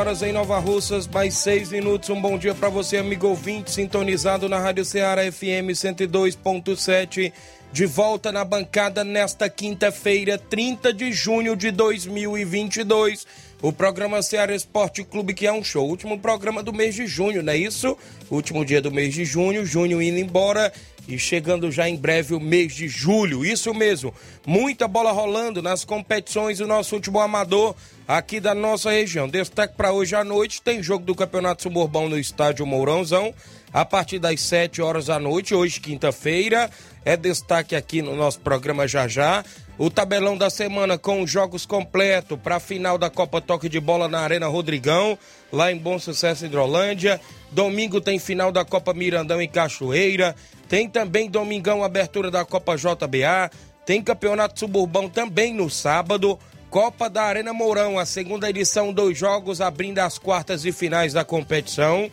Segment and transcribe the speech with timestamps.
[0.00, 2.08] Horas em Nova Russas, mais 6 minutos.
[2.08, 7.30] Um bom dia para você, amigo ouvinte, sintonizado na Rádio Ceará FM 102.7.
[7.70, 13.26] De volta na bancada nesta quinta-feira, 30 de junho de 2022.
[13.60, 15.86] O programa Ceará Esporte Clube, que é um show.
[15.86, 17.94] Último programa do mês de junho, não é isso?
[18.30, 20.72] Último dia do mês de junho, junho indo embora
[21.14, 23.44] e chegando já em breve o mês de julho.
[23.44, 24.14] Isso mesmo,
[24.46, 27.74] muita bola rolando nas competições do nosso futebol amador
[28.06, 29.28] aqui da nossa região.
[29.28, 33.34] Destaque para hoje à noite: tem jogo do Campeonato Suburbão no estádio Mourãozão,
[33.72, 36.70] a partir das 7 horas da noite, hoje, quinta-feira.
[37.04, 39.44] É destaque aqui no nosso programa já já.
[39.82, 43.80] O tabelão da semana com os jogos completos para a final da Copa Toque de
[43.80, 45.16] Bola na Arena Rodrigão,
[45.50, 47.18] lá em Bom Sucesso, Hidrolândia.
[47.50, 50.36] Domingo tem final da Copa Mirandão em Cachoeira.
[50.68, 53.50] Tem também domingão abertura da Copa JBA.
[53.86, 56.38] Tem campeonato suburbão também no sábado.
[56.68, 61.24] Copa da Arena Mourão, a segunda edição, dois jogos abrindo as quartas e finais da
[61.24, 62.10] competição.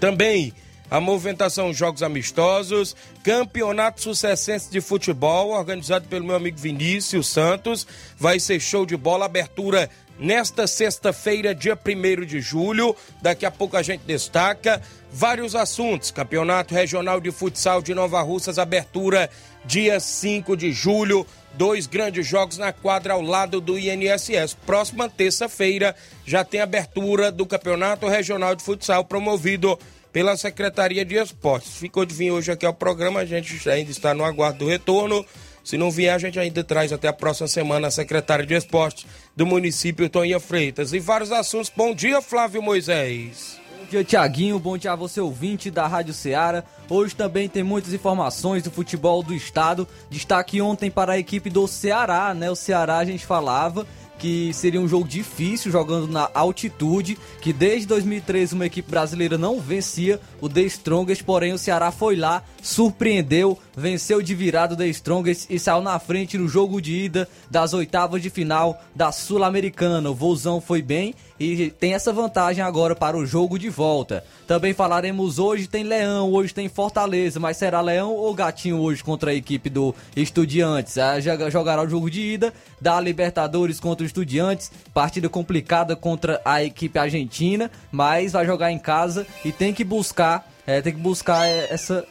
[0.00, 0.52] Também
[0.94, 2.94] a movimentação Jogos Amistosos,
[3.24, 7.84] Campeonato Sucessense de Futebol, organizado pelo meu amigo Vinícius Santos.
[8.16, 9.90] Vai ser show de bola, abertura
[10.20, 12.94] nesta sexta-feira, dia 1 de julho.
[13.20, 16.12] Daqui a pouco a gente destaca vários assuntos.
[16.12, 19.28] Campeonato Regional de Futsal de Nova Russas, abertura
[19.64, 21.26] dia 5 de julho.
[21.54, 24.54] Dois grandes jogos na quadra ao lado do INSS.
[24.64, 25.94] Próxima terça-feira
[26.24, 29.76] já tem abertura do Campeonato Regional de Futsal promovido
[30.14, 31.76] pela Secretaria de Esportes.
[31.76, 35.26] Ficou de vir hoje aqui ao programa, a gente ainda está no aguardo do retorno.
[35.64, 39.06] Se não vier, a gente ainda traz até a próxima semana a secretária de Esportes
[39.34, 40.92] do município, Toninha Freitas.
[40.92, 41.72] E vários assuntos.
[41.74, 43.58] Bom dia, Flávio Moisés.
[43.76, 44.56] Bom dia, Tiaguinho.
[44.60, 46.62] Bom dia a você, ouvinte da Rádio Ceará.
[46.88, 49.88] Hoje também tem muitas informações do futebol do estado.
[50.08, 52.48] Destaque ontem para a equipe do Ceará, né?
[52.48, 53.84] O Ceará a gente falava
[54.18, 59.60] que seria um jogo difícil jogando na altitude, que desde 2013 uma equipe brasileira não
[59.60, 64.86] vencia o The Strongest, porém o Ceará foi lá, surpreendeu, venceu de virada o The
[64.88, 70.10] Strongest e saiu na frente no jogo de ida das oitavas de final da Sul-Americana.
[70.10, 74.24] O Vozão foi bem e tem essa vantagem agora para o jogo de volta.
[74.46, 79.30] Também falaremos hoje tem Leão, hoje tem Fortaleza, mas será Leão ou Gatinho hoje contra
[79.30, 80.98] a equipe do Estudiantes?
[80.98, 81.18] Ah,
[81.50, 86.98] jogará o jogo de ida da Libertadores contra o Estudiantes, partida complicada contra a equipe
[86.98, 92.06] argentina, mas vai jogar em casa e tem que buscar, é, tem que buscar essa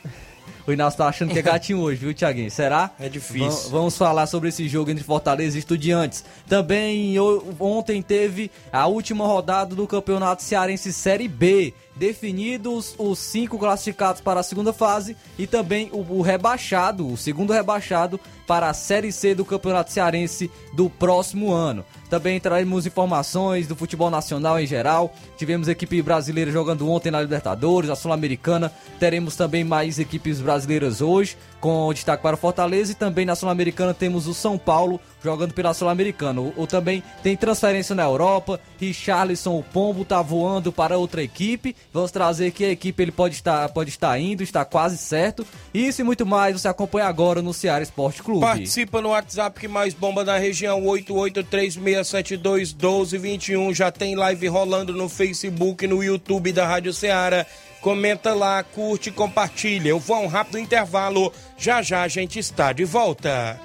[0.65, 2.49] o Inácio tá achando que é gatinho hoje, viu, Tiaguinho?
[2.49, 2.91] Será?
[2.99, 3.69] É difícil.
[3.69, 6.23] V vamos falar sobre esse jogo entre Fortaleza e Estudiantes.
[6.47, 7.15] Também
[7.59, 14.39] ontem teve a última rodada do Campeonato Cearense Série B definidos os cinco classificados para
[14.39, 19.35] a segunda fase e também o, o, rebaixado, o segundo rebaixado para a Série C
[19.35, 21.85] do Campeonato Cearense do próximo ano.
[22.13, 25.11] Também traremos informações do futebol nacional em geral.
[25.35, 28.71] Tivemos equipe brasileira jogando ontem na Libertadores, a Sul-Americana.
[28.99, 32.91] Teremos também mais equipes brasileiras hoje, com destaque para o Fortaleza.
[32.91, 36.41] E também na Sul-Americana temos o São Paulo jogando pela Sul-Americana.
[36.57, 38.59] Ou também tem transferência na Europa.
[38.77, 41.73] Richarlison, o Pombo, tá voando para outra equipe.
[41.93, 45.47] Vamos trazer que a equipe ele pode estar, pode estar indo, está quase certo.
[45.73, 48.41] Isso e muito mais você acompanha agora no Ceará Esporte Clube.
[48.41, 53.73] Participa no WhatsApp que mais bomba na região 8836721221.
[53.73, 57.45] Já tem live rolando no Facebook, no YouTube da Rádio Ceará.
[57.83, 59.89] Comenta lá, curte, compartilha.
[59.89, 61.33] Eu vou a um rápido intervalo.
[61.57, 63.59] Já já a gente está de volta.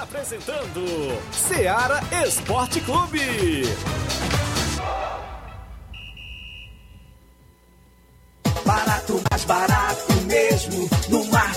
[0.00, 0.84] apresentando
[1.30, 3.62] Seara Esporte Clube.
[8.64, 10.12] Barato, mais barato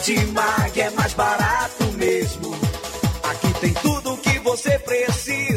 [0.05, 0.64] Martimag é mais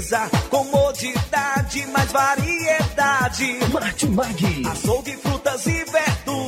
[0.08, 0.30] precisa.
[0.48, 3.58] Comodidade, mais variedade.
[3.72, 4.66] Martimag.
[4.66, 6.47] Açougue, frutas e verduras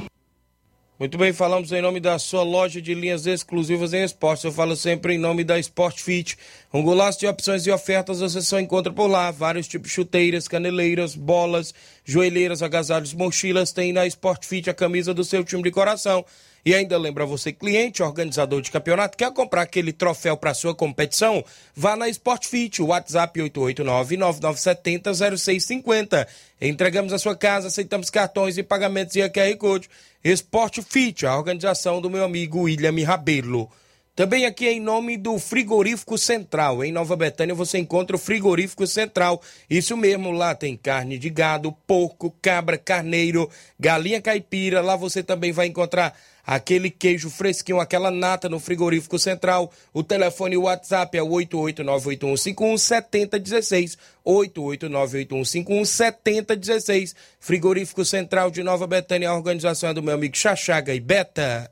[1.01, 4.43] Muito bem, falamos em nome da sua loja de linhas exclusivas em esportes.
[4.43, 6.37] Eu falo sempre em nome da Sport Fit.
[6.71, 9.31] Um golaço de opções e ofertas você só encontra por lá.
[9.31, 11.73] Vários tipos de chuteiras, caneleiras, bolas,
[12.05, 13.71] joelheiras, agasalhos, mochilas.
[13.71, 16.23] Tem na Sport Fit a camisa do seu time de coração.
[16.63, 21.43] E ainda lembra você, cliente, organizador de campeonato, quer comprar aquele troféu para sua competição?
[21.75, 26.27] Vá na Sport Fit, WhatsApp 889-9970-0650.
[26.61, 29.89] Entregamos a sua casa, aceitamos cartões e pagamentos e a QR Code.
[30.23, 33.69] Sport Fit, a organização do meu amigo William Rabelo.
[34.13, 36.83] Também aqui em nome do Frigorífico Central.
[36.83, 39.41] Em Nova Betânia você encontra o Frigorífico Central.
[39.69, 43.49] Isso mesmo, lá tem carne de gado, porco, cabra, carneiro,
[43.79, 44.81] galinha caipira.
[44.81, 46.13] Lá você também vai encontrar
[46.51, 49.71] aquele queijo fresquinho, aquela nata no Frigorífico Central.
[49.93, 53.97] O telefone WhatsApp é 88981517016.
[54.27, 57.15] 88981517016.
[57.39, 59.29] Frigorífico Central de Nova Betânia.
[59.29, 61.71] A organização é do meu amigo Chachaga e Beta.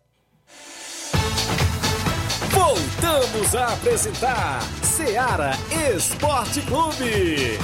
[2.49, 5.51] Voltamos a apresentar Seara
[5.93, 7.59] Esporte Clube.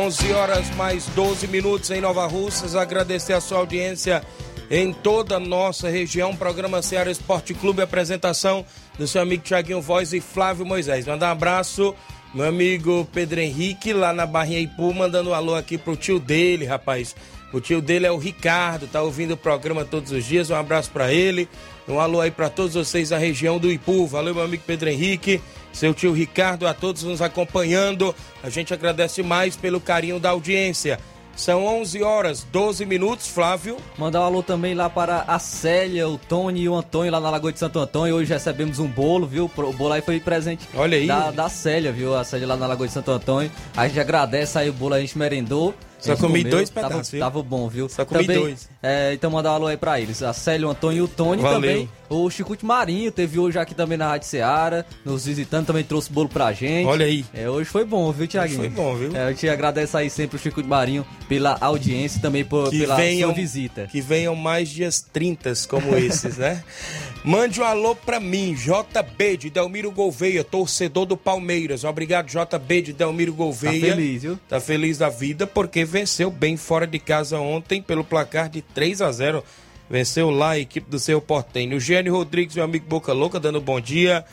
[0.00, 2.74] 11 horas mais 12 minutos em Nova Russas.
[2.74, 4.22] Agradecer a sua audiência
[4.70, 6.34] em toda a nossa região.
[6.34, 8.64] Programa Ceará Esporte Clube, apresentação
[8.98, 11.04] do seu amigo Tiaguinho Voz e Flávio Moisés.
[11.06, 11.94] Mandar um abraço,
[12.32, 16.64] meu amigo Pedro Henrique, lá na Barrinha Ipu, mandando um alô aqui pro tio dele,
[16.64, 17.14] rapaz.
[17.52, 20.48] O tio dele é o Ricardo, tá ouvindo o programa todos os dias.
[20.48, 21.46] Um abraço para ele.
[21.86, 24.06] Um alô aí para todos vocês da região do Ipu.
[24.06, 28.14] Valeu, meu amigo Pedro Henrique seu tio Ricardo, a todos nos acompanhando.
[28.42, 30.98] A gente agradece mais pelo carinho da audiência.
[31.36, 33.78] São 11 horas 12 minutos, Flávio.
[33.96, 37.30] Mandar um alô também lá para a Célia, o Tony e o Antônio lá na
[37.30, 38.14] Lagoa de Santo Antônio.
[38.16, 39.50] Hoje recebemos um bolo, viu?
[39.56, 41.06] O bolo aí foi presente Olha aí.
[41.06, 42.14] Da, da Célia, viu?
[42.14, 43.50] A Célia lá na Lagoa de Santo Antônio.
[43.74, 45.74] A gente agradece aí o bolo, a gente merendou.
[46.00, 47.10] Só comi comeu, dois pedaços.
[47.10, 47.88] Tava, tava, bom, viu?
[47.88, 48.68] Só comi também, dois.
[48.82, 50.22] É, então mandar um alô aí pra eles.
[50.22, 51.60] A Célio, o Antônio e o Tony Valeu.
[51.60, 51.88] também.
[52.08, 56.28] O Chicute Marinho teve hoje aqui também na Rádio Seara, nos visitando, também trouxe bolo
[56.28, 56.86] pra gente.
[56.86, 57.24] Olha aí.
[57.32, 58.58] É, hoje foi bom, viu, Tiaguinho?
[58.58, 59.14] Foi bom, viu?
[59.14, 62.80] É, eu te agradeço aí sempre o Chicute Marinho pela audiência e também por, que
[62.80, 63.86] pela venham, sua visita.
[63.86, 66.64] Que venham mais dias 30 como esses, né?
[67.22, 71.84] Mande um alô pra mim, JB de Delmiro Gouveia, torcedor do Palmeiras.
[71.84, 73.90] Obrigado, JB de Delmiro Gouveia.
[73.90, 74.38] Tá feliz, viu?
[74.48, 79.02] Tá feliz da vida porque venceu bem fora de casa ontem pelo placar de 3
[79.02, 79.44] a 0
[79.90, 81.76] Venceu lá a equipe do seu Portenho.
[81.76, 84.24] O Gênio Rodrigues, meu amigo Boca Louca, dando bom dia.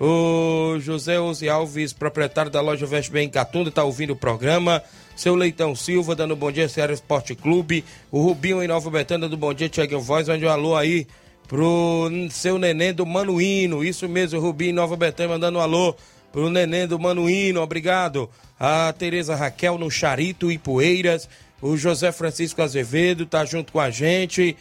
[0.00, 4.82] O José Ose Alves, proprietário da loja Veste Bem em Catunda, está ouvindo o programa.
[5.14, 7.84] Seu Leitão Silva, dando bom dia, Ceará Esporte Clube.
[8.10, 10.28] O Rubinho em Nova Betânia, dando bom dia, Tiaguinho Voz.
[10.28, 11.06] Mande um alô aí
[11.46, 13.84] pro seu neném do Manuíno.
[13.84, 15.94] Isso mesmo, Rubinho em Nova Betânia, mandando um alô
[16.32, 17.60] pro neném do Manuíno.
[17.60, 18.28] Obrigado.
[18.58, 21.28] A Tereza Raquel no Charito e Poeiras.
[21.60, 24.56] O José Francisco Azevedo tá junto com a gente.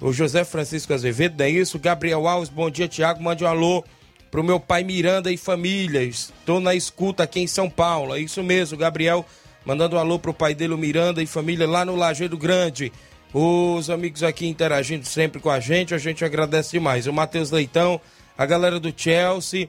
[0.00, 1.78] O José Francisco Azevedo, é isso?
[1.78, 3.22] Gabriel Alves, bom dia, Tiago.
[3.22, 3.82] Mande um alô
[4.30, 6.02] pro meu pai Miranda e família.
[6.02, 8.14] Estou na escuta aqui em São Paulo.
[8.14, 9.24] É isso mesmo, Gabriel.
[9.64, 12.92] Mandando um alô pro pai dele, o Miranda e família, lá no Lajeiro Grande.
[13.32, 17.06] Os amigos aqui interagindo sempre com a gente, a gente agradece demais.
[17.06, 18.00] O Matheus Leitão,
[18.36, 19.68] a galera do Chelsea,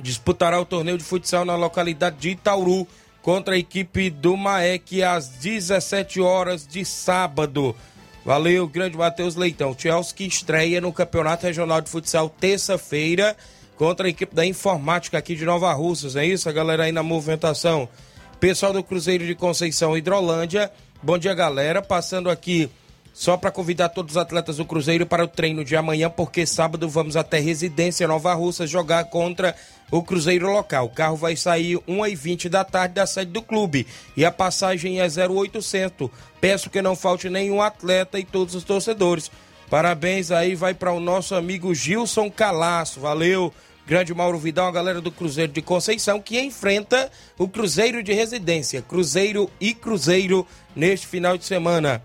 [0.00, 2.86] disputará o torneio de futsal na localidade de Itauru
[3.22, 7.74] contra a equipe do Maek às 17 horas de sábado.
[8.24, 9.74] Valeu, grande Matheus Leitão.
[9.76, 13.36] Chelsea que estreia no Campeonato Regional de Futsal terça-feira
[13.76, 16.16] contra a equipe da Informática aqui de Nova Russas.
[16.16, 17.88] É isso, a galera aí na movimentação.
[18.38, 20.70] Pessoal do Cruzeiro de Conceição Hidrolândia.
[21.02, 21.80] Bom dia, galera.
[21.80, 22.70] Passando aqui
[23.20, 26.88] só para convidar todos os atletas do Cruzeiro para o treino de amanhã, porque sábado
[26.88, 29.54] vamos até Residência Nova Russa jogar contra
[29.90, 30.86] o Cruzeiro local.
[30.86, 33.86] O carro vai sair 1h20 da tarde da sede do clube
[34.16, 36.08] e a passagem é 0800.
[36.40, 39.30] Peço que não falte nenhum atleta e todos os torcedores.
[39.68, 43.00] Parabéns aí, vai para o nosso amigo Gilson Calaço.
[43.00, 43.52] Valeu,
[43.86, 48.80] Grande Mauro Vidal, a galera do Cruzeiro de Conceição, que enfrenta o Cruzeiro de Residência.
[48.80, 52.02] Cruzeiro e Cruzeiro neste final de semana.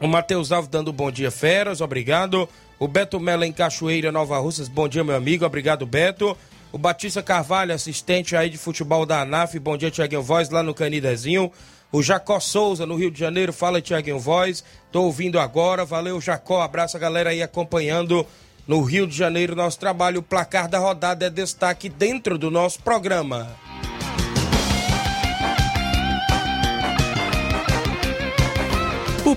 [0.00, 2.48] O Matheus Alves dando bom dia, feras, obrigado.
[2.78, 6.36] O Beto Mello em Cachoeira, Nova Russas, bom dia, meu amigo, obrigado, Beto.
[6.70, 10.72] O Batista Carvalho, assistente aí de futebol da ANAF, bom dia, Tiaguinho Voz, lá no
[10.72, 11.50] Canidezinho.
[11.90, 14.62] O Jacó Souza, no Rio de Janeiro, fala, Tiaguinho Voz,
[14.92, 18.24] tô ouvindo agora, valeu, Jacó, abraço a galera aí acompanhando
[18.68, 20.20] no Rio de Janeiro nosso trabalho.
[20.20, 23.48] O placar da rodada é destaque dentro do nosso programa.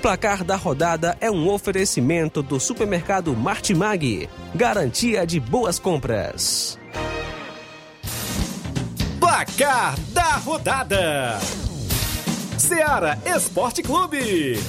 [0.02, 6.80] Placar da rodada é um oferecimento do supermercado Martimag, garantia de boas compras.
[9.20, 11.40] Placar da rodada:
[12.58, 14.60] Seara Esporte Clube.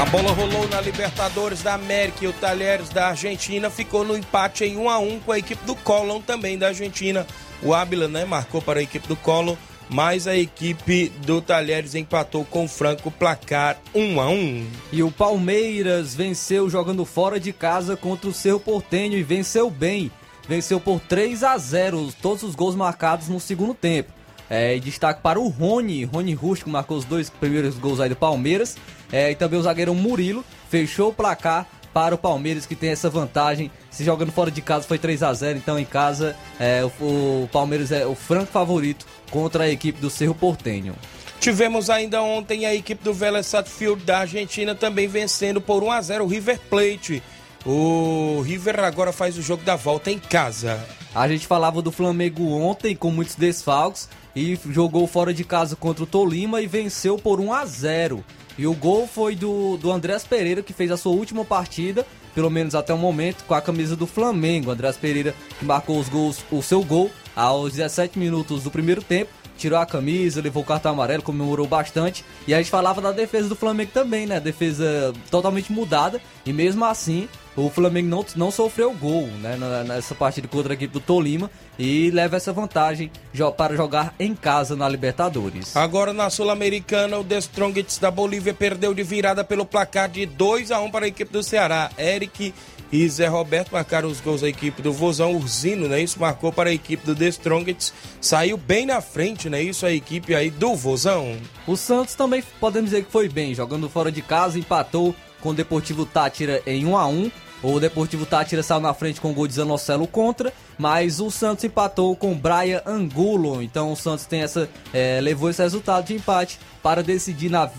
[0.00, 4.64] A bola rolou na Libertadores da América e o Talheres da Argentina ficou no empate
[4.64, 7.26] em 1 a 1 com a equipe do Colón também da Argentina.
[7.62, 9.56] O Ábila, né, marcou para a equipe do Colo,
[9.88, 14.66] mas a equipe do Talheres empatou com o Franco, placar 1 a 1.
[14.92, 20.10] E o Palmeiras venceu jogando fora de casa contra o Cerro Portenho e venceu bem.
[20.48, 24.12] Venceu por 3 a 0, todos os gols marcados no segundo tempo.
[24.48, 28.76] É, destaque para o Rony, Rony Rústico marcou os dois primeiros gols aí do Palmeiras.
[29.10, 33.08] É, e também o zagueiro Murilo fechou o placar para o Palmeiras, que tem essa
[33.08, 33.70] vantagem.
[33.90, 37.48] Se jogando fora de casa foi 3 a 0 então em casa é, o, o
[37.52, 40.94] Palmeiras é o franco favorito contra a equipe do Cerro Portenho.
[41.38, 46.00] Tivemos ainda ontem a equipe do Vélez Sarsfield da Argentina também vencendo por 1 a
[46.00, 47.22] 0 o River Plate.
[47.64, 50.84] O River agora faz o jogo da volta em casa.
[51.14, 56.02] A gente falava do Flamengo ontem com muitos desfalques e jogou fora de casa contra
[56.02, 58.24] o Tolima e venceu por 1 a 0.
[58.56, 62.50] E o gol foi do, do Andrés Pereira, que fez a sua última partida, pelo
[62.50, 64.70] menos até o momento, com a camisa do Flamengo.
[64.70, 69.30] Andrés Pereira que marcou os gols, o seu gol aos 17 minutos do primeiro tempo.
[69.56, 72.24] Tirou a camisa, levou o cartão amarelo, comemorou bastante.
[72.46, 74.40] E a gente falava da defesa do Flamengo também, né?
[74.40, 76.20] Defesa totalmente mudada.
[76.44, 79.56] E mesmo assim, o Flamengo não, não sofreu gol né,
[79.86, 83.10] nessa partida contra a equipe do Tolima e leva essa vantagem
[83.56, 85.76] para jogar em casa na Libertadores.
[85.76, 90.70] Agora na Sul-Americana, o The Strongest da Bolívia perdeu de virada pelo placar de 2
[90.70, 91.90] a 1 para a equipe do Ceará.
[91.98, 92.52] Eric
[92.92, 96.00] e Zé Roberto marcaram os gols da equipe do Vozão Urzino, né?
[96.00, 97.92] Isso marcou para a equipe do The Strongest.
[98.20, 99.60] Saiu bem na frente, né?
[99.60, 101.36] Isso a equipe aí do Vozão.
[101.66, 105.54] O Santos também podemos dizer que foi bem, jogando fora de casa, empatou com o
[105.54, 107.30] Deportivo Tátira em 1 a 1
[107.64, 111.64] o Deportivo Tátira saiu na frente com o gol de Zanocelo contra, mas o Santos
[111.64, 113.62] empatou com o Brian Angulo.
[113.62, 117.70] Então o Santos tem essa é, levou esse resultado de empate para decidir, na,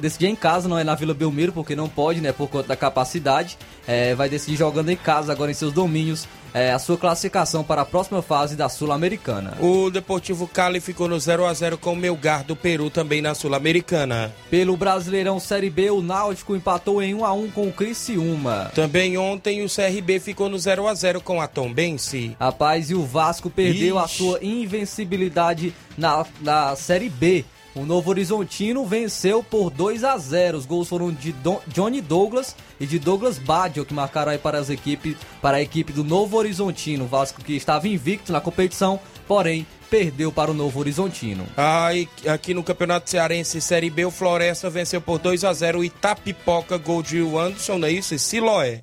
[0.00, 2.76] decidir em casa, não é na Vila Belmiro, porque não pode, né, por conta da
[2.76, 3.56] capacidade.
[3.86, 7.82] É, vai decidir jogando em casa, agora em seus domínios, é, a sua classificação para
[7.82, 9.56] a próxima fase da Sul-Americana.
[9.60, 13.34] O Deportivo Cali ficou no 0 a 0 com o Melgar do Peru, também na
[13.34, 14.32] Sul-Americana.
[14.50, 18.70] Pelo Brasileirão Série B, o Náutico empatou em 1 a 1 com o Criciúma.
[18.74, 22.36] Também ontem o CRB ficou no 0 a 0 com a Tombense.
[22.38, 24.04] Rapaz, e o Vasco perdeu Ixi.
[24.04, 27.44] a sua invencibilidade na, na Série B.
[27.74, 30.58] O Novo Horizontino venceu por 2 a 0.
[30.58, 34.58] Os gols foram de Don, Johnny Douglas e de Douglas Badio, que marcaram aí para
[34.58, 37.04] as equipes, para a equipe do Novo Horizontino.
[37.04, 41.46] O Vasco que estava invicto na competição, porém perdeu para o Novo Horizontino.
[41.56, 41.88] Ah,
[42.32, 46.78] aqui no Campeonato Cearense Série B, o Floresta venceu por 2 a 0 o Itapipoca,
[46.78, 48.14] gol de Anderson, não é isso?
[48.14, 48.82] E Siloé.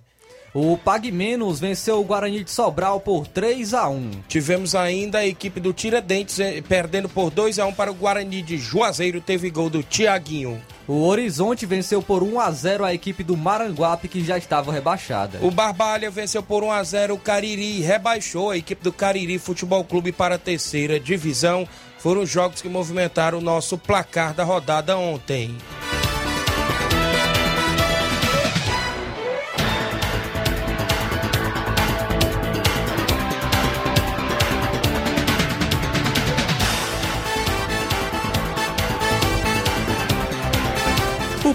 [0.57, 4.11] O Pag Menos venceu o Guarani de Sobral por 3 a 1.
[4.25, 8.41] Tivemos ainda a equipe do Tiradentes eh, perdendo por 2 a 1 para o Guarani
[8.41, 10.61] de Juazeiro, teve gol do Tiaguinho.
[10.87, 15.39] O Horizonte venceu por 1 a 0 a equipe do Maranguape que já estava rebaixada.
[15.41, 19.37] O Barbalha venceu por 1 a 0 o Cariri e rebaixou a equipe do Cariri
[19.37, 21.67] Futebol Clube para a terceira divisão.
[21.97, 25.53] Foram jogos que movimentaram o nosso placar da rodada ontem.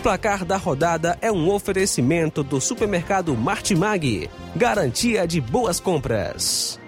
[0.01, 6.81] Placar da rodada é um oferecimento do supermercado Martimag, garantia de boas compras.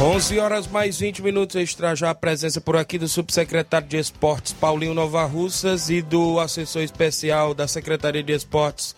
[0.00, 4.52] Onze horas mais 20 minutos extra já a presença por aqui do subsecretário de Esportes
[4.52, 8.94] Paulinho Nova Russas e do assessor especial da Secretaria de Esportes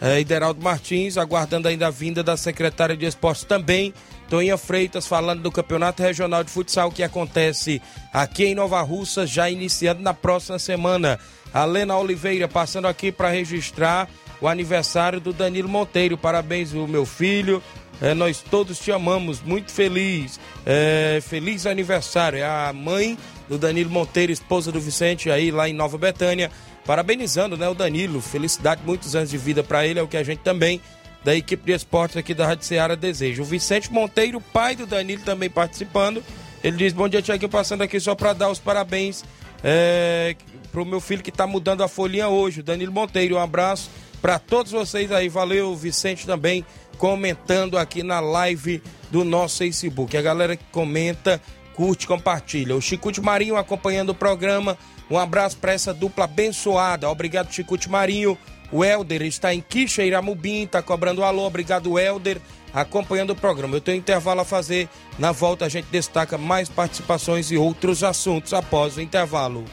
[0.00, 3.92] é, Ideraldo Martins, aguardando ainda a vinda da secretária de esportes também,
[4.30, 7.82] Toninha Freitas, falando do Campeonato Regional de Futsal que acontece
[8.12, 11.18] aqui em Nova Russa, já iniciando na próxima semana.
[11.52, 14.08] A Lena Oliveira passando aqui para registrar
[14.40, 16.16] o aniversário do Danilo Monteiro.
[16.16, 17.60] Parabéns, o meu filho.
[18.00, 20.38] É, nós todos te amamos, muito feliz.
[20.64, 22.38] É, feliz aniversário.
[22.38, 23.18] É a mãe
[23.48, 26.52] do Danilo Monteiro, esposa do Vicente, aí lá em Nova Betânia.
[26.86, 28.20] Parabenizando né, o Danilo.
[28.20, 30.80] Felicidade, muitos anos de vida para ele, é o que a gente também,
[31.24, 33.42] da equipe de esportes aqui da Rádio Ceará, deseja.
[33.42, 36.22] O Vicente Monteiro, pai do Danilo, também participando.
[36.62, 39.24] Ele diz: Bom dia, Tiaguinho, passando aqui só para dar os parabéns
[39.62, 40.36] é,
[40.72, 43.36] pro meu filho que está mudando a folhinha hoje, o Danilo Monteiro.
[43.36, 45.28] Um abraço para todos vocês aí.
[45.28, 46.64] Valeu, Vicente também
[46.98, 50.16] comentando aqui na live do nosso Facebook.
[50.16, 51.40] A galera que comenta,
[51.74, 52.76] curte, compartilha.
[52.76, 54.76] O Chicute Marinho acompanhando o programa.
[55.10, 57.08] Um abraço para essa dupla abençoada.
[57.08, 58.36] Obrigado, Chicute Marinho.
[58.72, 61.46] O Helder está em Quixeiramubim, está cobrando alô.
[61.46, 62.40] Obrigado, Helder,
[62.72, 63.76] acompanhando o programa.
[63.76, 64.88] Eu tenho intervalo a fazer.
[65.18, 69.64] Na volta a gente destaca mais participações e outros assuntos após o intervalo.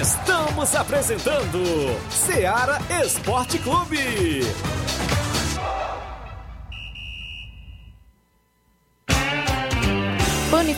[0.00, 1.60] Estamos apresentando
[2.10, 4.40] Seara Esporte Clube.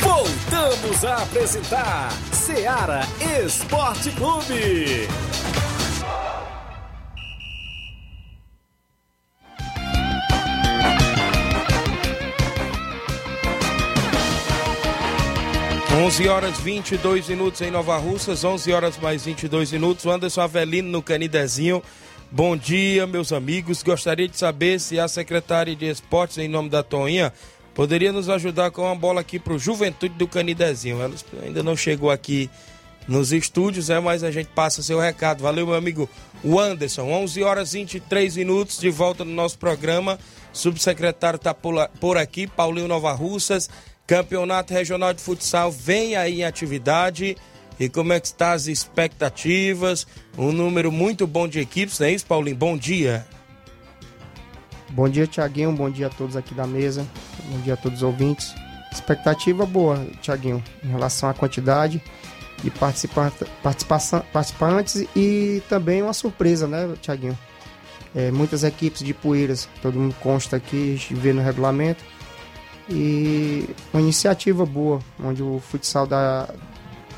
[0.00, 2.08] Voltamos a apresentar
[2.44, 3.00] Seara
[3.42, 5.08] Esporte Clube.
[16.04, 20.04] 11 horas 22 minutos em Nova Russas, 11 horas mais 22 minutos.
[20.04, 21.82] Anderson Avelino no Canidezinho.
[22.30, 23.82] Bom dia, meus amigos.
[23.82, 27.32] Gostaria de saber se a secretária de Esportes, em nome da Toninha,
[27.74, 31.00] poderia nos ajudar com uma bola aqui pro Juventude do Canidezinho.
[31.00, 32.48] Ela ainda não chegou aqui
[33.06, 35.42] nos estúdios, é, mas a gente passa seu recado.
[35.42, 36.08] Valeu, meu amigo
[36.42, 37.02] o Anderson.
[37.02, 40.18] 11 horas 23 minutos de volta no nosso programa.
[40.52, 43.68] Subsecretário está por aqui, Paulinho Nova Russas.
[44.06, 47.36] Campeonato Regional de Futsal vem aí em atividade.
[47.80, 50.06] E como é que está as expectativas?
[50.38, 52.56] Um número muito bom de equipes, não é isso, Paulinho?
[52.56, 53.26] Bom dia.
[54.94, 55.72] Bom dia, Tiaguinho.
[55.72, 57.04] Bom dia a todos aqui da mesa.
[57.50, 58.54] Bom dia a todos os ouvintes.
[58.92, 62.00] Expectativa boa, Tiaguinho, em relação à quantidade
[62.62, 62.72] de
[63.60, 67.36] participantes e também uma surpresa, né, Tiaguinho?
[68.14, 72.04] É, muitas equipes de poeiras, todo mundo consta aqui, vê no regulamento.
[72.88, 76.44] E uma iniciativa boa, onde o futsal da,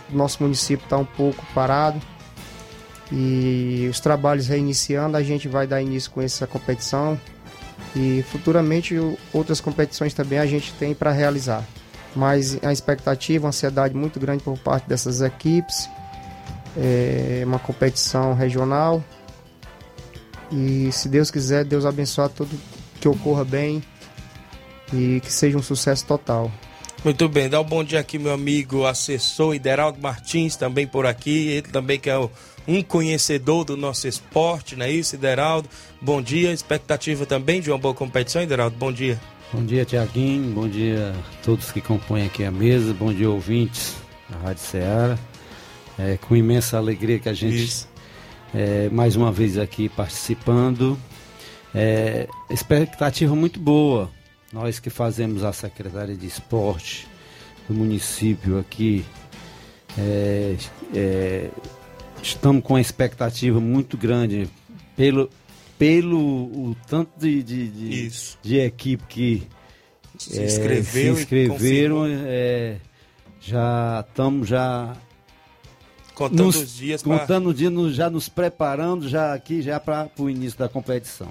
[0.08, 2.00] do nosso município está um pouco parado.
[3.12, 7.20] E os trabalhos reiniciando, a gente vai dar início com essa competição.
[7.96, 8.94] E futuramente
[9.32, 11.64] outras competições também a gente tem para realizar.
[12.14, 15.88] Mas a expectativa, uma ansiedade muito grande por parte dessas equipes.
[16.76, 19.02] É uma competição regional.
[20.52, 22.50] E se Deus quiser, Deus abençoe tudo
[23.00, 23.82] que ocorra bem
[24.92, 26.52] e que seja um sucesso total.
[27.04, 31.48] Muito bem, dá um bom dia aqui, meu amigo assessor Ideraldo Martins, também por aqui.
[31.48, 32.28] Ele também que é
[32.66, 35.68] um conhecedor do nosso esporte, não é isso, Ideraldo?
[36.00, 38.76] Bom dia, expectativa também de uma boa competição, Ideraldo?
[38.76, 39.20] Bom dia.
[39.52, 40.52] Bom dia, Tiaguinho.
[40.52, 42.92] Bom dia a todos que compõem aqui a mesa.
[42.92, 43.94] Bom dia, ouvintes
[44.28, 45.18] da Rádio Ceará.
[45.98, 47.86] É com imensa alegria que a gente,
[48.54, 50.98] é, mais uma vez aqui participando.
[51.74, 54.10] É, expectativa muito boa
[54.52, 57.06] nós que fazemos a Secretaria de Esporte
[57.68, 59.04] do município aqui,
[59.98, 60.56] é,
[60.94, 61.50] é,
[62.28, 64.48] estamos com uma expectativa muito grande
[64.96, 65.30] pelo,
[65.78, 68.10] pelo o tanto de, de, de,
[68.42, 69.42] de equipe que
[70.18, 72.04] se, é, se inscreveram.
[72.06, 72.76] É,
[73.40, 74.96] já estamos já
[76.14, 79.78] Contando nos, os dias pra- contando os dias, nos- já nos preparando já aqui já
[79.78, 81.28] para o início da competição.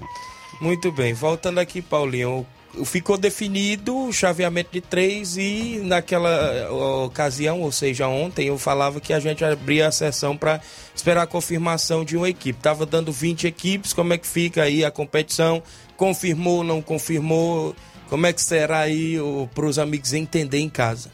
[0.60, 2.46] Muito bem, voltando aqui, Paulinho.
[2.84, 9.00] Ficou definido o chaveamento de três e naquela eh, ocasião, ou seja, ontem, eu falava
[9.00, 10.60] que a gente abria a sessão para
[10.94, 12.60] esperar a confirmação de uma equipe.
[12.60, 15.62] Tava dando 20 equipes, como é que fica aí a competição?
[15.96, 17.74] Confirmou, não confirmou?
[18.08, 19.16] Como é que será aí
[19.54, 21.10] para os amigos entender em casa?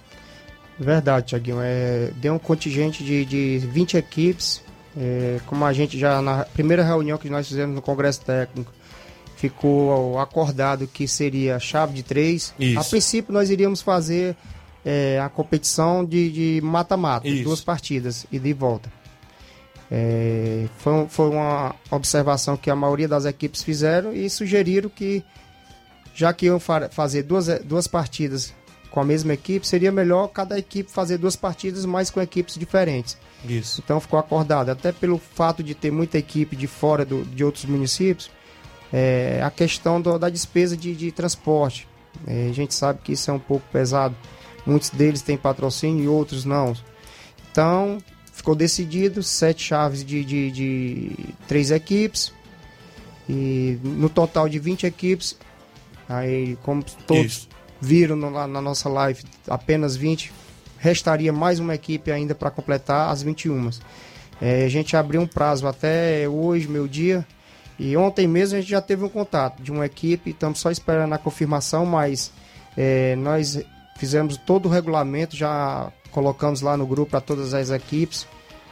[0.79, 1.59] Verdade, Tiaguinho.
[1.61, 4.63] É, deu um contingente de, de 20 equipes.
[4.97, 8.71] É, como a gente já na primeira reunião que nós fizemos no Congresso Técnico
[9.49, 12.55] ficou acordado que seria chave de três.
[12.59, 12.79] Isso.
[12.79, 14.37] A princípio nós iríamos fazer
[14.85, 18.89] é, a competição de mata-mata, duas partidas e de volta.
[19.91, 25.23] É, foi, foi uma observação que a maioria das equipes fizeram e sugeriram que
[26.15, 28.55] já que iam fa- fazer duas, duas partidas
[28.91, 33.17] com a mesma equipe, seria melhor cada equipe fazer duas partidas, mas com equipes diferentes.
[33.49, 33.81] Isso.
[33.85, 34.69] Então ficou acordado.
[34.71, 38.31] Até pelo fato de ter muita equipe de fora do- de outros municípios,
[38.93, 41.89] é, a questão do- da despesa de, de transporte.
[42.27, 44.15] É, a gente sabe que isso é um pouco pesado.
[44.67, 46.75] Muitos deles têm patrocínio e outros não.
[47.51, 47.99] Então
[48.33, 51.11] ficou decidido sete chaves de, de, de
[51.49, 52.33] três equipes.
[53.29, 55.37] E no total de 20 equipes,
[56.09, 57.49] aí como todos Isso.
[57.81, 60.33] viram no- na nossa live, apenas 20,
[60.79, 63.71] restaria mais uma equipe ainda para completar as 21.
[64.41, 67.25] É, a gente abriu um prazo até hoje, meu dia,
[67.79, 71.13] e ontem mesmo a gente já teve um contato de uma equipe, estamos só esperando
[71.13, 72.33] a confirmação, mas
[72.77, 73.61] é, nós
[73.97, 78.27] fizemos todo o regulamento, já colocamos lá no grupo para todas as equipes,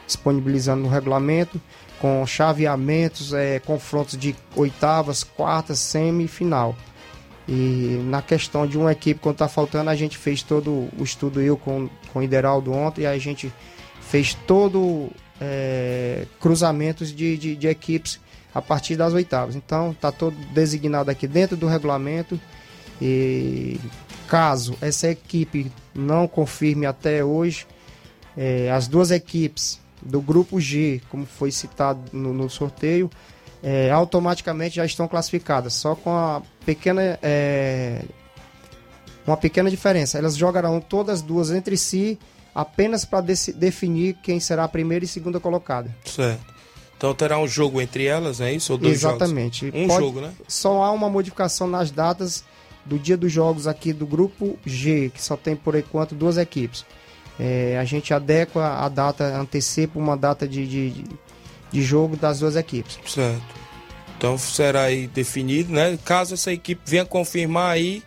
[0.05, 1.59] disponibilizando no regulamento,
[1.99, 6.75] com chaveamentos, é, confrontos de oitavas, quartas, semifinal.
[7.47, 11.41] E na questão de uma equipe, quando tá faltando, a gente fez todo o estudo
[11.41, 13.51] eu com, com o Ideraldo ontem, e a gente
[13.99, 15.09] fez todo
[15.39, 18.19] é, cruzamentos de, de, de equipes
[18.53, 19.55] a partir das oitavas.
[19.55, 22.39] Então tá todo designado aqui dentro do regulamento.
[23.01, 23.79] E
[24.27, 27.65] caso essa equipe não confirme até hoje,
[28.37, 33.09] é, as duas equipes do grupo G, como foi citado no, no sorteio,
[33.63, 38.03] é, automaticamente já estão classificadas, só com a pequena é,
[39.25, 40.17] uma pequena diferença.
[40.17, 42.17] Elas jogarão todas duas entre si
[42.53, 45.93] apenas para definir quem será a primeira e segunda colocada.
[46.05, 46.50] Certo.
[47.01, 48.73] Então terá um jogo entre elas, é isso?
[48.73, 49.65] Ou dois Exatamente.
[49.65, 49.81] jogos?
[49.81, 50.31] Um Pode- jogo, né?
[50.47, 52.43] Só há uma modificação nas datas
[52.85, 56.85] do dia dos jogos aqui do grupo G, que só tem por enquanto duas equipes.
[57.39, 60.89] É, a gente adequa a data, antecipa uma data de, de,
[61.71, 62.99] de- jogo das duas equipes.
[63.07, 63.41] Certo.
[64.15, 65.97] Então será aí definido, né?
[66.05, 68.03] Caso essa equipe venha confirmar aí,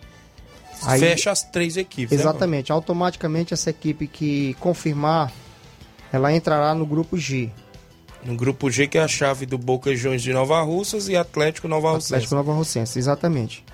[0.85, 2.17] Aí- fecha as três equipes.
[2.17, 2.71] né, Exatamente.
[2.71, 5.33] Automaticamente essa equipe que confirmar,
[6.13, 7.51] ela entrará no grupo G.
[8.25, 11.69] No grupo G, que é a chave do Boca Juniors de Nova Russas e Atlético
[11.69, 12.15] Nova Russense.
[12.15, 13.65] Atlético Nova Rocense, exatamente.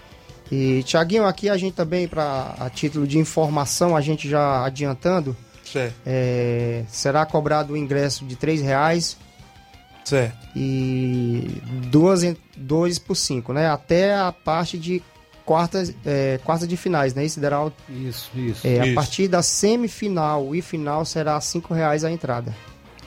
[0.51, 5.37] E Tiaguinho, aqui a gente também, para a título de informação, a gente já adiantando,
[5.65, 5.95] Certo.
[6.05, 9.17] é, será cobrado o ingresso de R$ reais
[10.05, 10.37] Certo.
[10.57, 12.23] e duas,
[12.57, 13.69] dois por cinco, né?
[13.71, 15.01] Até a parte de
[15.45, 17.25] quartas, é, quartas de finais, né?
[17.25, 17.75] Isso, Deraldo?
[17.89, 18.67] Isso, isso.
[18.67, 18.95] É, a Isso.
[18.97, 22.53] partir da semifinal e final será R$ cinco reais a entrada.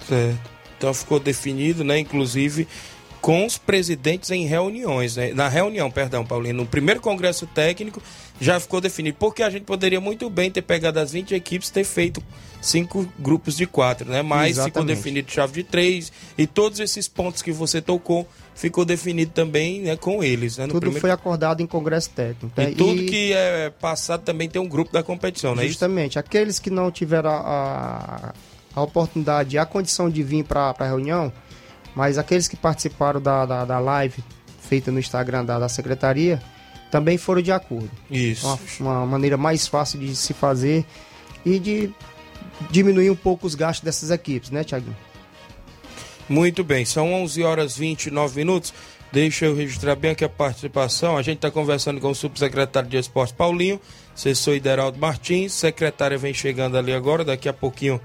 [0.08, 0.54] Certo.
[0.84, 1.98] Então ficou definido, né?
[1.98, 2.68] Inclusive
[3.22, 5.34] com os presidentes em reuniões, né?
[5.34, 8.04] Na reunião, perdão, Paulinho, no primeiro congresso técnico
[8.42, 11.72] já ficou definido, porque a gente poderia muito bem ter pegado as 20 equipes e
[11.72, 12.22] ter feito
[12.62, 14.22] cinco grupos de quatro, né?
[14.22, 14.98] Mas ficou Exatamente.
[14.98, 19.96] definido chave de três e todos esses pontos que você tocou ficou definido também, né,
[19.96, 20.68] com eles, né?
[20.68, 21.00] Tudo primeiro...
[21.00, 22.52] foi acordado em congresso técnico.
[22.60, 22.72] né?
[22.72, 25.76] E tudo que é passado também tem um grupo da competição, não é isso?
[25.76, 26.20] Justamente.
[26.20, 28.34] Aqueles que não tiveram a,
[28.76, 31.32] a, oportunidade e a condição de vir para a reunião,
[31.96, 34.24] mas aqueles que participaram da, da, da live
[34.62, 36.42] feita no Instagram da, da secretaria
[36.90, 37.90] também foram de acordo.
[38.10, 38.48] Isso.
[38.80, 40.86] Uma, uma maneira mais fácil de se fazer
[41.46, 41.92] e de
[42.70, 44.96] diminuir um pouco os gastos dessas equipes, né, Tiaguinho?
[46.30, 48.74] Muito bem, são 11 horas e 29 minutos.
[49.12, 51.18] Deixa eu registrar bem aqui a participação.
[51.18, 53.80] A gente está conversando com o subsecretário de Esportes Paulinho,
[54.16, 55.54] assessor Ideraldo Martins.
[55.54, 58.02] Secretária vem chegando ali agora, daqui a pouquinho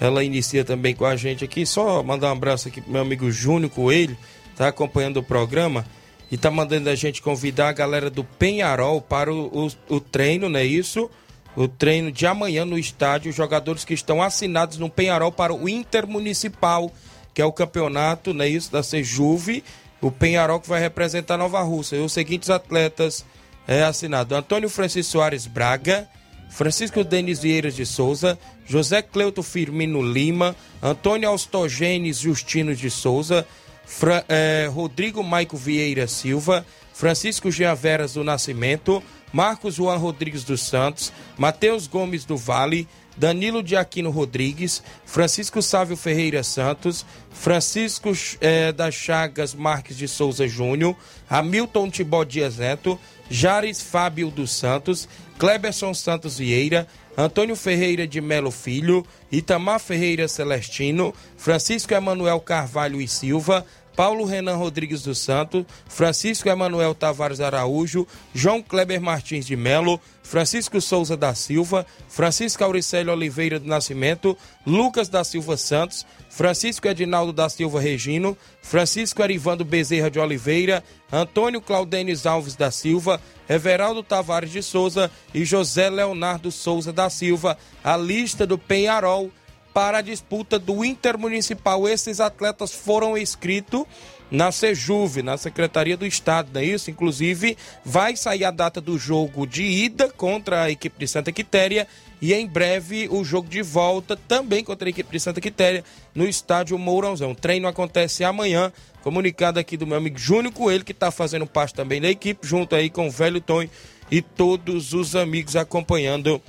[0.00, 1.66] ela inicia também com a gente aqui.
[1.66, 4.16] Só mandar um abraço aqui pro meu amigo Júnior Coelho,
[4.56, 5.84] tá acompanhando o programa
[6.32, 10.48] e tá mandando a gente convidar a galera do Penharol para o, o, o treino,
[10.48, 11.10] não é isso?
[11.54, 15.68] O treino de amanhã no estádio, os jogadores que estão assinados no Penharol para o
[15.68, 16.90] Intermunicipal,
[17.34, 19.62] que é o campeonato, não é isso, da Sejuve,
[20.00, 21.96] o Penharol que vai representar Nova Rússia.
[21.96, 23.24] E os seguintes atletas
[23.66, 26.08] é, assinados: Antônio Francisco Soares Braga,
[26.50, 33.46] Francisco Denis Vieira de Souza, José Cleuto Firmino Lima, Antônio Austogenes Justino de Souza,
[33.86, 41.12] Fra, eh, Rodrigo Maico Vieira Silva, Francisco Giaveras do Nascimento, Marcos Juan Rodrigues dos Santos,
[41.38, 42.86] Matheus Gomes do Vale,
[43.16, 50.46] Danilo de Aquino Rodrigues, Francisco Sávio Ferreira Santos, Francisco eh, das Chagas Marques de Souza
[50.48, 50.96] Júnior,
[51.28, 52.98] Hamilton Tibó Dias Neto,
[53.30, 61.14] Jares Fábio dos Santos, Kleberson Santos Vieira, Antônio Ferreira de Melo Filho, Itamar Ferreira Celestino,
[61.36, 63.64] Francisco Emanuel Carvalho e Silva,
[63.96, 70.80] Paulo Renan Rodrigues dos Santos, Francisco Emanuel Tavares Araújo, João Kleber Martins de Melo, Francisco
[70.80, 77.48] Souza da Silva, Francisco Auricélio Oliveira do Nascimento, Lucas da Silva Santos, Francisco Edinaldo da
[77.48, 84.62] Silva Regino, Francisco Arivando Bezerra de Oliveira, Antônio Claudenes Alves da Silva, Everaldo Tavares de
[84.62, 89.32] Souza e José Leonardo Souza da Silva, a lista do Penharol
[89.72, 91.88] para a disputa do Intermunicipal.
[91.88, 93.84] Esses atletas foram inscritos
[94.30, 96.90] na Sejuve, na Secretaria do Estado, não é isso?
[96.90, 101.88] Inclusive, vai sair a data do jogo de ida contra a equipe de Santa Quitéria
[102.22, 106.28] e em breve o jogo de volta também contra a equipe de Santa Quitéria no
[106.28, 107.32] estádio Mourãozão.
[107.32, 108.72] O treino acontece amanhã.
[109.02, 112.76] Comunicado aqui do meu amigo Júnior Coelho, que está fazendo parte também da equipe, junto
[112.76, 113.66] aí com o velho Tom
[114.10, 116.40] e todos os amigos acompanhando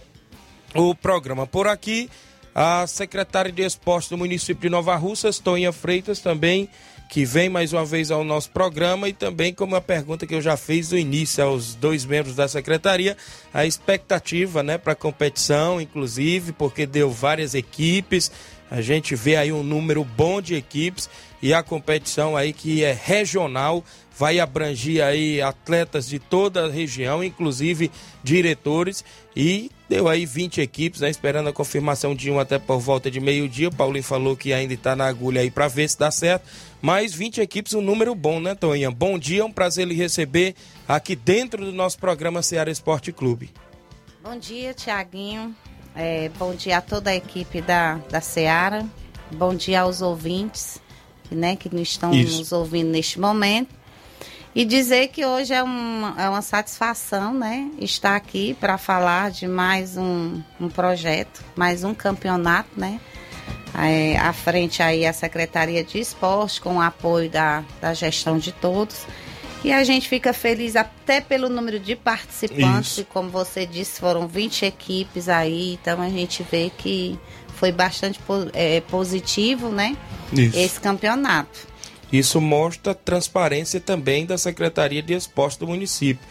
[0.75, 1.47] o programa.
[1.47, 2.09] Por aqui,
[2.53, 6.69] a secretária de Esporte do município de Nova Russas, Toninha Freitas, também,
[7.09, 9.09] que vem mais uma vez ao nosso programa.
[9.09, 12.47] E também como a pergunta que eu já fiz no início aos dois membros da
[12.47, 13.17] secretaria,
[13.53, 18.31] a expectativa, né, para a competição, inclusive, porque deu várias equipes,
[18.71, 21.09] a gente vê aí um número bom de equipes
[21.41, 23.83] e a competição aí que é regional,
[24.17, 27.91] vai abranger aí atletas de toda a região, inclusive
[28.23, 29.03] diretores
[29.35, 33.19] e deu aí 20 equipes, né, esperando a confirmação de um até por volta de
[33.19, 33.67] meio-dia.
[33.67, 36.45] O Paulinho falou que ainda está na agulha aí para ver se dá certo.
[36.81, 38.89] Mas 20 equipes, um número bom, né, Toninha?
[38.89, 40.55] Bom dia, é um prazer lhe receber
[40.87, 43.49] aqui dentro do nosso programa Ceará Esporte Clube.
[44.23, 45.53] Bom dia, Tiaguinho.
[45.93, 48.85] É, bom dia a toda a equipe da, da Seara.
[49.29, 50.79] Bom dia aos ouvintes
[51.29, 52.39] né, que estão Isso.
[52.39, 53.75] nos ouvindo neste momento.
[54.53, 59.47] E dizer que hoje é uma, é uma satisfação né, estar aqui para falar de
[59.47, 62.99] mais um, um projeto, mais um campeonato, né?
[63.73, 68.51] É, à frente aí a Secretaria de Esporte, com o apoio da, da gestão de
[68.51, 69.05] todos.
[69.63, 73.05] E a gente fica feliz até pelo número de participantes, Isso.
[73.05, 77.17] como você disse, foram 20 equipes aí, então a gente vê que
[77.55, 78.19] foi bastante
[78.53, 79.95] é, positivo, né?
[80.33, 80.57] Isso.
[80.57, 81.70] Esse campeonato.
[82.11, 86.25] Isso mostra transparência também da Secretaria de Esporte do município.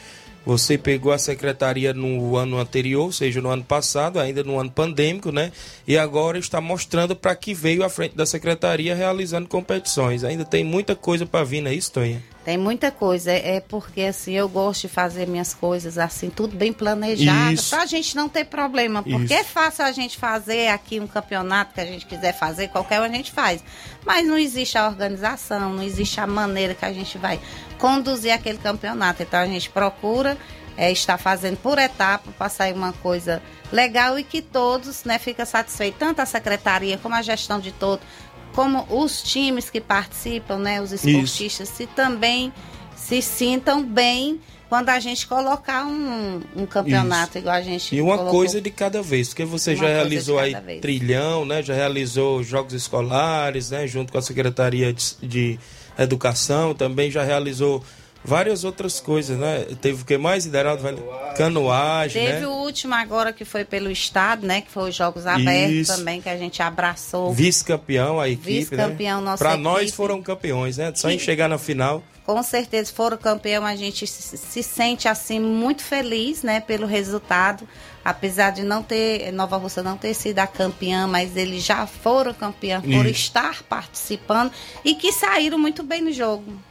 [0.45, 4.71] Você pegou a secretaria no ano anterior, ou seja, no ano passado, ainda no ano
[4.71, 5.53] pandêmico, né?
[5.87, 10.25] E agora está mostrando para que veio à frente da secretaria realizando competições.
[10.25, 12.23] Ainda tem muita coisa para vir, não é isso, Tonha?
[12.45, 13.31] Tem muita coisa.
[13.31, 17.83] É, é porque assim, eu gosto de fazer minhas coisas assim, tudo bem planejado, para
[17.83, 19.03] a gente não ter problema.
[19.03, 19.35] Porque Isso.
[19.35, 23.05] é fácil a gente fazer aqui um campeonato que a gente quiser fazer, qualquer um
[23.05, 23.63] a gente faz.
[24.05, 27.39] Mas não existe a organização, não existe a maneira que a gente vai
[27.79, 29.23] conduzir aquele campeonato.
[29.23, 30.39] Então a gente procura
[30.77, 35.45] é, estar fazendo por etapa para sair uma coisa legal e que todos né, fiquem
[35.45, 38.05] satisfeitos, tanto a secretaria como a gestão de todos
[38.55, 41.77] como os times que participam, né, os esportistas, Isso.
[41.77, 42.53] se também
[42.97, 47.39] se sintam bem quando a gente colocar um, um campeonato Isso.
[47.39, 48.39] igual a gente E uma colocou.
[48.41, 50.81] coisa de cada vez, porque você uma já realizou aí vez.
[50.81, 51.61] trilhão, né?
[51.63, 53.87] Já realizou jogos escolares, né?
[53.89, 55.59] Junto com a Secretaria de, de
[55.99, 57.83] Educação, também já realizou
[58.25, 59.67] várias outras coisas, né?
[59.81, 60.83] Teve o que mais, Ideraldo?
[60.83, 62.47] Canoagem, Canoagem Teve né?
[62.47, 64.61] o último agora que foi pelo Estado, né?
[64.61, 65.97] Que foi os Jogos Abertos Isso.
[65.97, 67.33] também, que a gente abraçou.
[67.33, 69.37] Vice-campeão a equipe, Vice-campeão, né?
[69.37, 70.93] Para nós foram campeões, né?
[70.95, 72.03] Só que, em chegar na final.
[72.25, 76.61] Com certeza foram campeão, a gente se, se sente assim muito feliz, né?
[76.61, 77.67] Pelo resultado.
[78.05, 82.33] Apesar de não ter, Nova Rússia não ter sido a campeã, mas eles já foram
[82.33, 83.11] campeã por Isso.
[83.11, 84.51] estar participando
[84.83, 86.70] e que saíram muito bem no jogo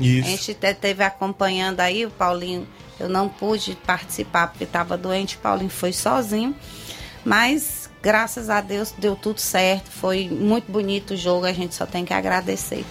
[0.00, 0.28] isso.
[0.28, 2.66] A gente teve acompanhando aí, o Paulinho,
[2.98, 6.54] eu não pude participar porque estava doente, o Paulinho foi sozinho.
[7.24, 11.84] Mas graças a Deus deu tudo certo, foi muito bonito o jogo, a gente só
[11.84, 12.84] tem que agradecer.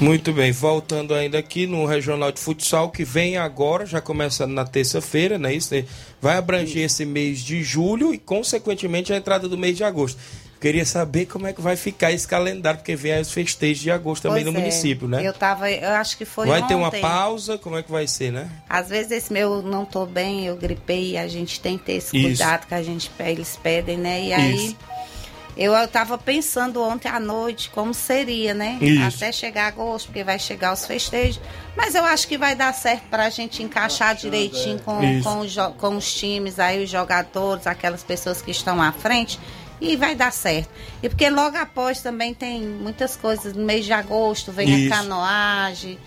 [0.00, 4.64] Muito bem, voltando ainda aqui no Regional de Futsal, que vem agora, já começando na
[4.64, 5.54] terça-feira, né?
[5.54, 5.74] Isso
[6.20, 10.18] vai abranger esse mês de julho e, consequentemente, a entrada do mês de agosto.
[10.62, 14.22] Queria saber como é que vai ficar esse calendário, porque vem os festejos de agosto
[14.22, 14.62] também Pois no é.
[14.62, 15.20] município, né?
[15.26, 17.00] Eu tava, eu acho que foi vai ter uma ontem.
[17.00, 17.58] pausa?
[17.58, 18.48] Como é que vai ser, né?
[18.68, 22.16] Às vezes esse meu não tô bem, eu gripei, a gente tem que ter esse
[22.16, 22.26] Isso.
[22.28, 24.22] cuidado que a gente eles pedem, né?
[24.22, 24.76] E aí Isso.
[25.56, 28.78] eu, eu tava pensando ontem à noite como seria, né?
[28.80, 29.16] Isso.
[29.16, 31.40] Até chegar agosto, porque vai chegar os festejos.
[31.76, 35.24] Mas eu acho que vai dar certo pra gente encaixar direitinho com, Isso.
[35.24, 39.40] com, os, com os times aí, os jogadores, aquelas pessoas que estão à frente.
[39.82, 40.70] E vai dar certo.
[41.02, 43.52] E porque logo após também tem muitas coisas.
[43.54, 44.94] No mês de agosto vem Isso.
[44.94, 45.98] a canoagem.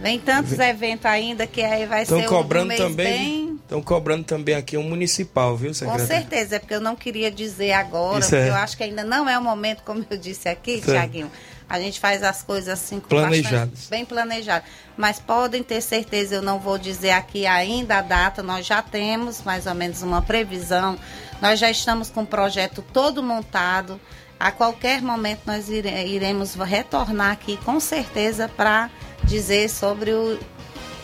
[0.00, 2.94] Vem tantos eventos ainda que aí vai Estão ser cobrando um também.
[2.96, 3.58] bem...
[3.62, 6.06] Estão cobrando também aqui um municipal, viu, Com secretário?
[6.06, 8.48] certeza, é porque eu não queria dizer agora, Isso porque é.
[8.50, 10.90] eu acho que ainda não é o momento, como eu disse aqui, Certo.
[10.90, 11.30] Tiaguinho.
[11.68, 13.86] A gente faz as coisas assim com Planejadas.
[13.88, 14.64] bem planejado.
[14.94, 19.40] Mas podem ter certeza, eu não vou dizer aqui ainda a data, nós já temos
[19.42, 20.98] mais ou menos uma previsão.
[21.42, 24.00] Nós já estamos com o projeto todo montado.
[24.38, 28.88] A qualquer momento nós ire- iremos retornar aqui com certeza para
[29.24, 30.38] dizer sobre o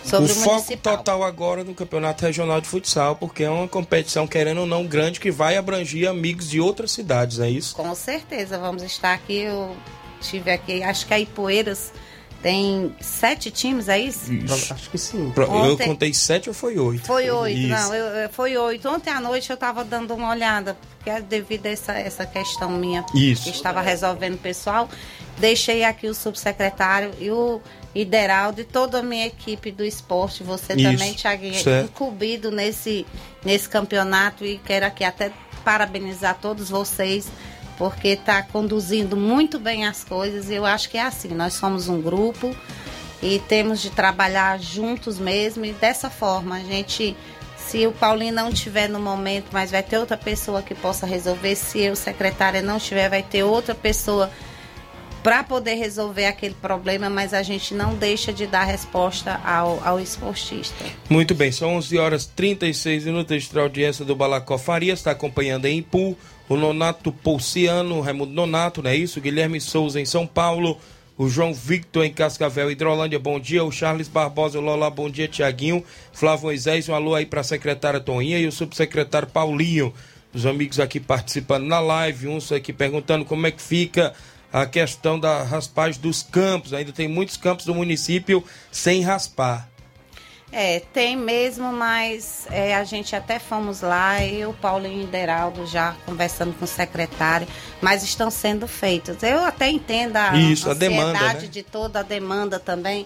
[0.04, 0.96] sobre o o, foco municipal.
[0.96, 5.20] total agora no Campeonato Regional de Futsal, porque é uma competição, querendo ou não, grande,
[5.20, 7.76] que vai abranger amigos de outras cidades, é isso?
[7.76, 9.40] Com certeza, vamos estar aqui.
[9.40, 9.76] Eu
[10.22, 11.92] tive aqui, acho que a Ipueiras
[12.42, 14.30] tem sete times, é isso?
[14.72, 15.30] Acho que sim.
[15.34, 17.04] Pro- Eu Ontem- contei sete ou foi oito?
[17.06, 17.68] Foi oito, Isso.
[17.68, 18.88] não, eu, foi oito.
[18.88, 22.70] Ontem à noite eu estava dando uma olhada, porque é devido a essa, essa questão
[22.70, 23.42] minha Isso.
[23.44, 24.88] que estava resolvendo o pessoal,
[25.38, 27.60] deixei aqui o subsecretário e o
[27.94, 31.86] Ideraldo e toda a minha equipe do esporte, você Isso, também, Thiaguinho, certo.
[31.90, 33.04] incluído nesse,
[33.44, 35.32] nesse campeonato e quero aqui até
[35.64, 37.26] parabenizar todos vocês
[37.78, 41.88] porque está conduzindo muito bem as coisas e eu acho que é assim, nós somos
[41.88, 42.54] um grupo
[43.22, 47.16] e temos de trabalhar juntos mesmo e dessa forma a gente
[47.56, 51.54] se o Paulinho não estiver no momento, mas vai ter outra pessoa que possa resolver.
[51.54, 54.30] Se eu, secretária, não estiver, vai ter outra pessoa
[55.22, 60.00] para poder resolver aquele problema, mas a gente não deixa de dar resposta ao, ao
[60.00, 60.82] esportista.
[61.10, 65.78] Muito bem, são 11 horas 36 minutos extra audiência do Balacó Faria, está acompanhando em
[65.78, 66.16] Ipu,
[66.48, 69.20] o Nonato Pouciano, o Raimundo Nonato, não é isso?
[69.20, 70.78] Guilherme Souza em São Paulo,
[71.16, 75.28] o João Victor em Cascavel, Hidrolândia, bom dia, o Charles Barbosa, o Lola, bom dia,
[75.28, 79.92] Tiaguinho, Flávio Moisés, um alô aí para a secretária Toninha e o subsecretário Paulinho,
[80.32, 84.14] os amigos aqui participando na live, uns aqui perguntando como é que fica
[84.52, 89.68] a questão da raspagem dos campos, ainda tem muitos campos do município sem raspar.
[90.50, 95.94] É, tem mesmo, mas é, a gente até fomos lá, eu, Paulinho e Deraldo, já
[96.06, 97.46] conversando com o secretário,
[97.82, 99.22] mas estão sendo feitos.
[99.22, 101.34] Eu até entendo a Isso, a demanda, né?
[101.34, 103.04] de toda a demanda também,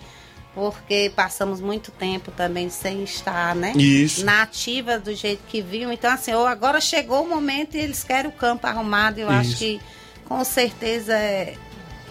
[0.54, 3.72] porque passamos muito tempo também sem estar, né?
[3.74, 4.24] Isso.
[4.24, 5.92] Na ativa do jeito que viam.
[5.92, 9.18] Então, assim, ó, agora chegou o momento e eles querem o campo arrumado.
[9.18, 9.58] Eu acho Isso.
[9.58, 9.80] que,
[10.28, 11.54] com certeza, é,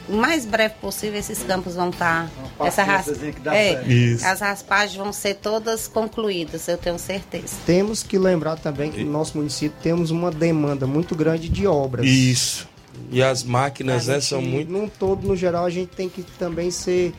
[0.10, 2.30] o mais breve possível esses campos vão estar.
[2.60, 2.98] Essa ras...
[3.06, 3.92] paciênciazinha que dá é, certo.
[3.92, 4.26] Isso.
[4.26, 7.56] As raspagens vão ser todas concluídas, eu tenho certeza.
[7.66, 12.06] Temos que lembrar também que no nosso município temos uma demanda muito grande de obras.
[12.06, 12.68] Isso.
[13.10, 14.72] E as máquinas, A né, gente, são muito.
[14.72, 17.14] Num todo, no geral, a gente tem que também ser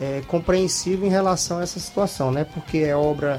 [0.00, 2.44] é, compreensivo em relação a essa situação, né?
[2.44, 3.38] Porque é obra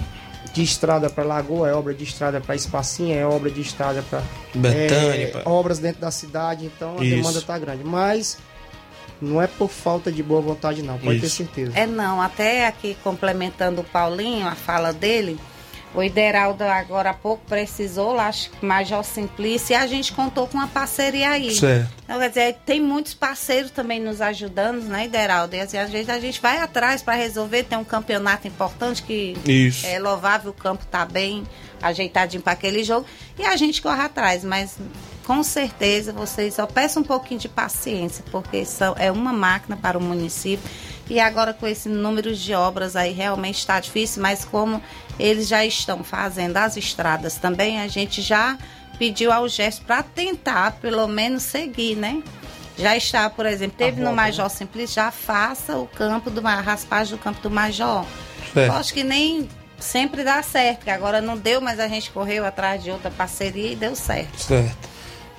[0.54, 4.22] de estrada para Lagoa, é obra de estrada para Espacinha, é obra de estrada para
[4.54, 7.16] Betânia, pra- obras dentro da cidade, então a Isso.
[7.16, 7.84] demanda está grande.
[7.84, 8.38] Mas
[9.24, 11.38] não é por falta de boa vontade, não, pode ter Isso.
[11.38, 11.72] certeza.
[11.76, 15.40] É não, até aqui complementando o Paulinho, a fala dele,
[15.96, 20.48] o Ideraldo agora há pouco precisou, lá, acho que Major Simplício, e a gente contou
[20.48, 21.54] com uma parceria aí.
[21.54, 21.92] Certo.
[22.04, 25.56] Então, quer dizer, tem muitos parceiros também nos ajudando, né, Ideraldo?
[25.56, 29.38] E assim, às vezes a gente vai atrás para resolver, tem um campeonato importante que
[29.46, 29.86] Isso.
[29.86, 31.44] é louvável, o campo tá bem
[31.82, 33.06] ajeitadinho para aquele jogo,
[33.38, 34.78] e a gente corre atrás, mas
[35.26, 39.98] com certeza vocês só peçam um pouquinho de paciência, porque são, é uma máquina para
[39.98, 40.70] o município.
[41.10, 44.82] E agora com esse número de obras aí realmente está difícil, mas como
[45.20, 48.58] eles já estão fazendo as estradas também, a gente já
[48.98, 52.24] pediu ao gesto para tentar pelo menos seguir, né?
[52.78, 57.16] Já está, por exemplo, teve no Major Simplício, já faça o campo do a raspagem
[57.16, 58.06] do campo do Major.
[58.54, 58.72] Certo.
[58.72, 59.48] Eu acho que nem
[59.78, 63.74] sempre dá certo, que agora não deu, mas a gente correu atrás de outra parceria
[63.74, 64.40] e deu certo.
[64.40, 64.93] Certo.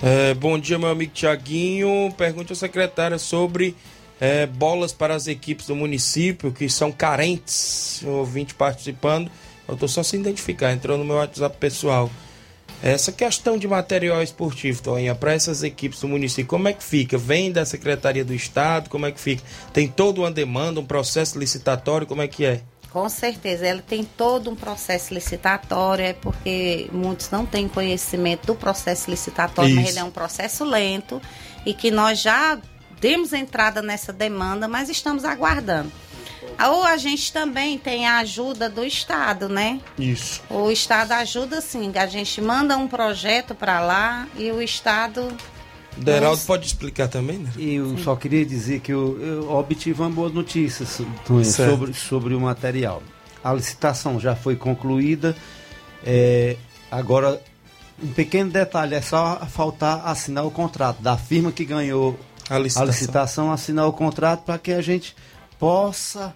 [0.07, 2.13] É, bom dia, meu amigo Tiaguinho.
[2.15, 3.75] Pergunte ao secretário sobre
[4.21, 8.03] é, bolas para as equipes do município que são carentes.
[8.03, 9.31] O ouvinte participando.
[9.67, 12.11] Eu estou só se identificar, entrou no meu WhatsApp pessoal.
[12.83, 17.17] Essa questão de material esportivo, Toinha, para essas equipes do município, como é que fica?
[17.17, 18.91] Vem da Secretaria do Estado?
[18.91, 19.41] Como é que fica?
[19.73, 22.05] Tem toda uma demanda, um processo licitatório?
[22.05, 22.61] Como é que é?
[22.95, 28.55] Com certeza, ela tem todo um processo licitatório, é porque muitos não têm conhecimento do
[28.55, 29.81] processo licitatório, Isso.
[29.81, 31.21] mas ele é um processo lento
[31.65, 32.57] e que nós já
[33.01, 35.91] demos entrada nessa demanda, mas estamos aguardando.
[36.69, 39.81] Ou a gente também tem a ajuda do Estado, né?
[39.99, 40.41] Isso.
[40.49, 45.35] O Estado ajuda sim, a gente manda um projeto para lá e o Estado
[45.97, 47.51] Deraldo pode explicar também, né?
[47.57, 48.03] Eu Sim.
[48.03, 53.01] só queria dizer que eu, eu obtive uma boa notícia sobre, sobre o material.
[53.43, 55.35] A licitação já foi concluída.
[56.03, 56.57] É,
[56.91, 57.41] agora,
[58.03, 62.19] um pequeno detalhe: é só faltar assinar o contrato da firma que ganhou
[62.49, 65.15] a licitação, a licitação assinar o contrato para que a gente
[65.57, 66.35] possa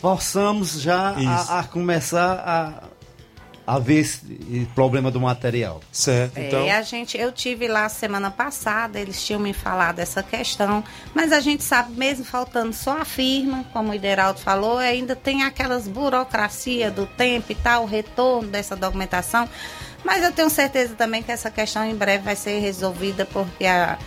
[0.00, 2.99] possamos já a, a começar a
[3.74, 5.80] haver esse problema do material.
[5.92, 6.36] Certo.
[6.36, 6.60] É, então...
[6.60, 10.82] É, a gente, eu tive lá semana passada, eles tinham me falado essa questão,
[11.14, 15.44] mas a gente sabe, mesmo faltando só a firma, como o Ideraldo falou, ainda tem
[15.44, 19.48] aquelas burocracia do tempo e tal, o retorno dessa documentação.
[20.04, 23.98] Mas eu tenho certeza também que essa questão em breve vai ser resolvida, porque a,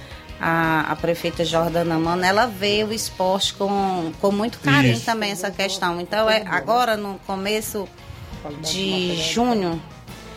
[0.42, 5.06] a, a, prefeita Jordana Mano, ela vê o esporte com, com muito carinho Isso.
[5.06, 6.02] também, essa questão.
[6.02, 7.88] Então, é, agora no começo
[8.62, 9.82] de junho,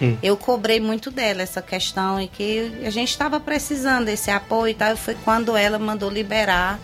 [0.01, 0.17] hum.
[0.23, 4.75] eu cobrei muito dela essa questão e que a gente estava precisando desse apoio e
[4.75, 4.97] tal.
[4.97, 6.79] Foi quando ela mandou liberar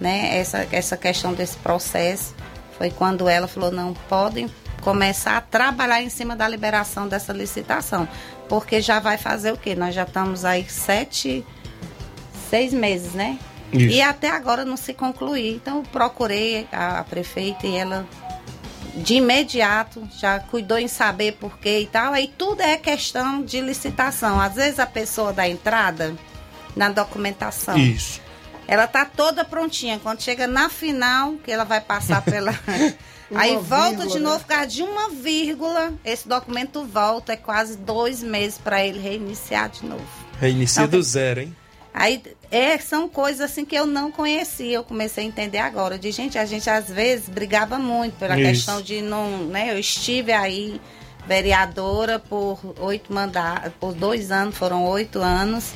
[0.00, 2.34] né, essa, essa questão desse processo.
[2.78, 4.48] Foi quando ela falou, não, podem
[4.80, 8.08] começar a trabalhar em cima da liberação dessa licitação.
[8.48, 9.74] Porque já vai fazer o quê?
[9.74, 11.44] Nós já estamos aí sete,
[12.48, 13.38] seis meses, né?
[13.72, 13.94] Isso.
[13.94, 15.54] E até agora não se concluiu.
[15.54, 18.06] Então procurei a, a prefeita e ela
[18.96, 22.12] de imediato já cuidou em saber por quê e tal.
[22.12, 24.40] Aí tudo é questão de licitação.
[24.40, 26.14] Às vezes a pessoa dá entrada
[26.76, 27.76] na documentação.
[27.76, 28.20] Isso.
[28.66, 29.98] Ela tá toda prontinha.
[29.98, 32.52] Quando chega na final, que ela vai passar pela.
[33.34, 34.40] Aí volta vírgula, de novo, né?
[34.40, 39.68] por causa de uma vírgula, esse documento volta, é quase dois meses para ele reiniciar
[39.70, 40.04] de novo.
[40.40, 41.56] Reinicia então, do zero, hein?
[41.94, 42.20] Aí
[42.50, 45.98] é, são coisas assim que eu não conhecia, eu comecei a entender agora.
[45.98, 48.50] De gente, a gente às vezes brigava muito pela Isso.
[48.50, 49.72] questão de não, né?
[49.72, 50.80] Eu estive aí
[51.26, 55.72] vereadora por oito mandatos, por dois anos, foram oito anos.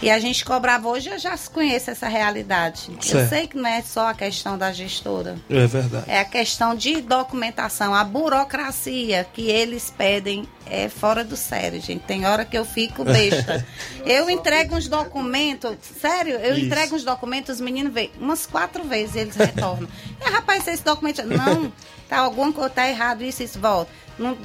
[0.00, 2.90] E a gente cobrava hoje, eu já conheço essa realidade.
[3.00, 3.16] Certo.
[3.16, 5.36] Eu sei que não é só a questão da gestora.
[5.50, 6.04] É verdade.
[6.06, 12.02] É a questão de documentação, a burocracia que eles pedem é fora do sério, gente.
[12.02, 13.66] Tem hora que eu fico besta.
[14.06, 16.66] eu entrego uns documentos, sério, eu Isso.
[16.66, 19.88] entrego uns documentos, os meninos veem umas quatro vezes eles retornam.
[20.20, 21.24] é, rapaz, esse documento.
[21.24, 21.72] Não,
[22.08, 23.90] tá alguma coisa tá errado, isso, isso, volta.
[24.16, 24.38] Não,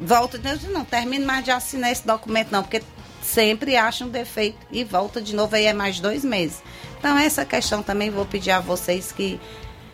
[0.00, 0.40] volta,
[0.70, 2.82] não, termino mais de assinar esse documento, não, porque
[3.24, 6.62] sempre acha um defeito e volta de novo aí é mais dois meses.
[6.98, 9.40] Então essa questão também vou pedir a vocês que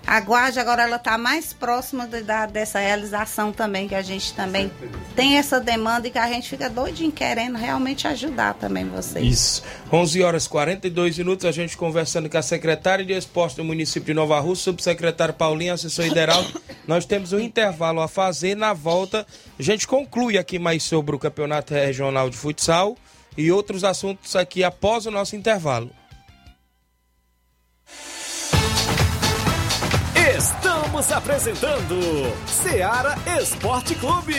[0.07, 4.71] aguarde, agora ela está mais próxima de, da, dessa realização também, que a gente também
[5.15, 9.25] tem essa demanda e que a gente fica doidinho querendo realmente ajudar também vocês.
[9.25, 9.63] Isso.
[9.93, 14.15] 11 horas 42 minutos, a gente conversando com a secretária de esporte do município de
[14.15, 16.61] Nova Rússia, subsecretário Paulinho, assessor Hideraldo.
[16.87, 19.27] Nós temos um intervalo a fazer, na volta
[19.59, 22.97] a gente conclui aqui mais sobre o Campeonato Regional de Futsal
[23.41, 25.91] e outros assuntos aqui após o nosso intervalo.
[30.37, 31.97] Estamos apresentando
[32.47, 34.35] Seara Esporte Clube.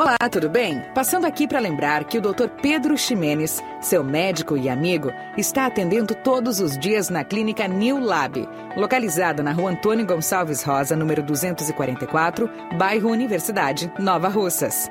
[0.00, 0.82] Olá, tudo bem?
[0.94, 2.48] Passando aqui para lembrar que o Dr.
[2.62, 8.48] Pedro Ximenes, seu médico e amigo, está atendendo todos os dias na clínica New Lab,
[8.78, 14.90] localizada na rua Antônio Gonçalves Rosa, número 244, bairro Universidade, Nova Russas.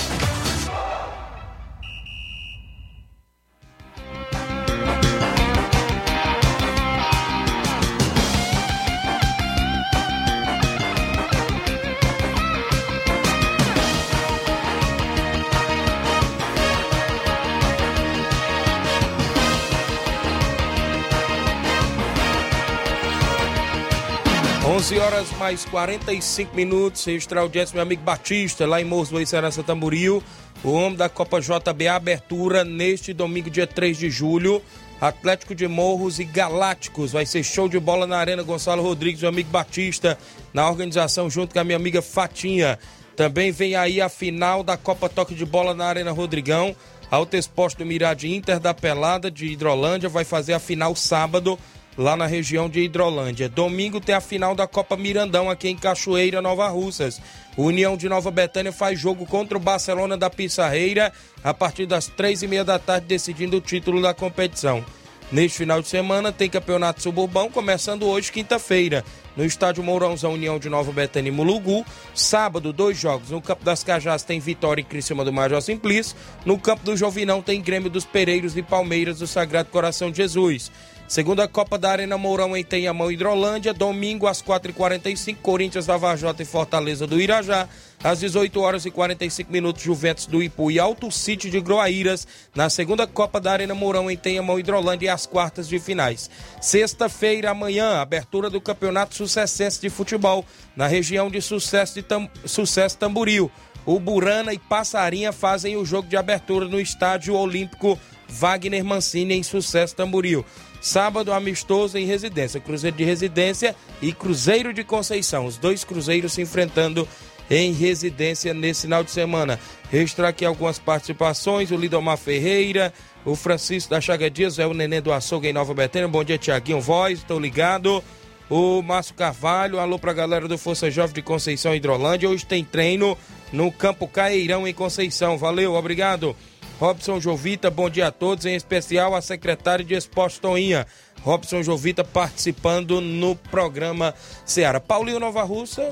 [24.91, 27.05] 11 horas mais 45 minutos.
[27.05, 30.21] Registrar audiência, meu amigo Batista, lá em Morros do Serança Tamboril.
[30.65, 34.61] O homem da Copa JB abertura neste domingo, dia 3 de julho.
[34.99, 37.13] Atlético de Morros e Galácticos.
[37.13, 40.17] Vai ser show de bola na Arena Gonçalo Rodrigues, meu amigo Batista,
[40.53, 42.77] na organização, junto com a minha amiga Fatinha.
[43.15, 46.75] Também vem aí a final da Copa Toque de Bola na Arena Rodrigão.
[47.09, 51.57] Alto Exposto do Mirade Inter da Pelada de Hidrolândia vai fazer a final sábado
[51.97, 53.49] lá na região de Hidrolândia.
[53.49, 57.21] Domingo tem a final da Copa Mirandão aqui em Cachoeira, Nova Russas.
[57.57, 61.11] O União de Nova Betânia faz jogo contra o Barcelona da Pissarreira
[61.43, 64.83] a partir das três e meia da tarde, decidindo o título da competição.
[65.31, 69.01] Neste final de semana tem campeonato suburbão, começando hoje, quinta-feira,
[69.37, 71.85] no estádio Mourãozão União de Nova Betânia e Mulugu.
[72.13, 73.29] Sábado, dois jogos.
[73.29, 76.17] No campo das Cajás tem Vitória e Criciúma do Major Simplício.
[76.45, 80.69] No campo do Jovinão tem Grêmio dos Pereiros e Palmeiras do Sagrado Coração de Jesus.
[81.11, 83.73] Segunda Copa da Arena Mourão em Tenhamão, Hidrolândia.
[83.73, 87.67] Domingo às 4h45, Corinthians da Vajota e Fortaleza do Irajá.
[88.01, 92.25] Às 18 horas e 45 minutos, Juventus do Ipu e Alto City de Groaíras.
[92.55, 96.29] Na segunda Copa da Arena Mourão em Tenhamão, Hidrolândia e as quartas de finais.
[96.61, 100.45] Sexta-feira, amanhã, abertura do Campeonato Sucessense de Futebol
[100.77, 102.29] na região de Sucesso, de Tam...
[102.45, 103.51] Sucesso Tamboril.
[103.85, 107.99] O Burana e Passarinha fazem o jogo de abertura no Estádio Olímpico
[108.29, 110.45] Wagner Mancini em Sucesso Tamboril.
[110.81, 112.59] Sábado, amistoso em residência.
[112.59, 115.45] Cruzeiro de residência e Cruzeiro de Conceição.
[115.45, 117.07] Os dois cruzeiros se enfrentando
[117.49, 119.59] em residência nesse final de semana.
[119.91, 122.91] Registrar aqui algumas participações: o Lidomar Ferreira,
[123.23, 126.07] o Francisco da Chaga Dias, é o Nenê do Açougue em Nova Betânia.
[126.07, 128.03] Bom dia, Tiaguinho Voz, estou ligado.
[128.49, 132.29] O Márcio Carvalho, alô pra galera do Força Jovem de Conceição Hidrolândia.
[132.29, 133.17] Hoje tem treino
[133.53, 135.37] no Campo Caeirão em Conceição.
[135.37, 136.35] Valeu, obrigado.
[136.79, 140.87] Robson Jovita, bom dia a todos, em especial a secretária de Esporte Toinha.
[141.21, 144.13] Robson Jovita participando no programa
[144.45, 144.79] Ceará.
[144.79, 145.91] Paulinho Nova Russa,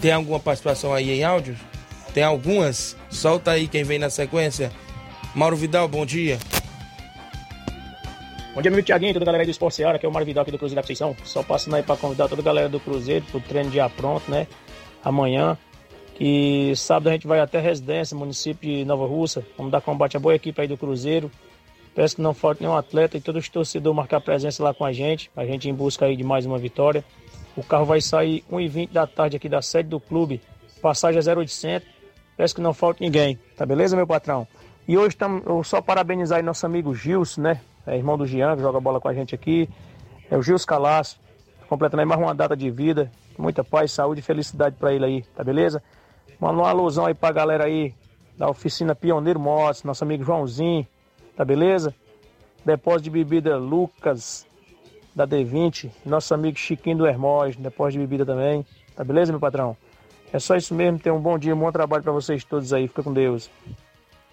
[0.00, 1.56] tem alguma participação aí em áudio?
[2.12, 2.96] Tem algumas?
[3.10, 4.72] Solta aí quem vem na sequência.
[5.34, 6.38] Mauro Vidal, bom dia.
[8.54, 10.42] Bom dia, meu Tiaguinho, toda a galera do Esporte Ceará, que é o Mário Vidal
[10.42, 11.16] aqui do Cruzeiro da Conceição.
[11.22, 14.48] Só passando aí para convidar toda a galera do Cruzeiro pro treino já pronto, né?
[15.04, 15.56] Amanhã,
[16.18, 19.46] que sábado a gente vai até a residência, município de Nova Russa.
[19.56, 21.30] Vamos dar combate à boa equipe aí do Cruzeiro.
[21.94, 24.92] Peço que não falte nenhum atleta e todos os torcedores marcar presença lá com a
[24.92, 25.30] gente.
[25.36, 27.04] A gente em busca aí de mais uma vitória.
[27.56, 30.40] O carro vai sair 1h20 da tarde aqui da sede do clube.
[30.82, 31.88] Passagem é 0800.
[32.36, 33.38] Peço que não falte ninguém.
[33.56, 34.44] Tá beleza, meu patrão?
[34.88, 37.60] E hoje tam, eu só parabenizar aí nosso amigo Gilson, né?
[37.86, 39.68] É irmão do Jean, que joga bola com a gente aqui.
[40.28, 41.20] É o Gilson Calaço.
[41.68, 43.08] Completando aí mais uma data de vida.
[43.38, 45.80] Muita paz, saúde e felicidade para ele aí, tá beleza?
[46.40, 47.94] Manda uma alusão aí pra galera aí
[48.36, 50.86] da oficina Pioneiro Motos, nosso amigo Joãozinho,
[51.36, 51.94] tá beleza?
[52.64, 54.46] Depósito de bebida Lucas,
[55.14, 58.64] da D20, nosso amigo Chiquinho do Hermóis, depósito de bebida também,
[58.94, 59.76] tá beleza, meu patrão?
[60.32, 62.86] É só isso mesmo, tenham um bom dia, um bom trabalho para vocês todos aí,
[62.86, 63.50] fica com Deus.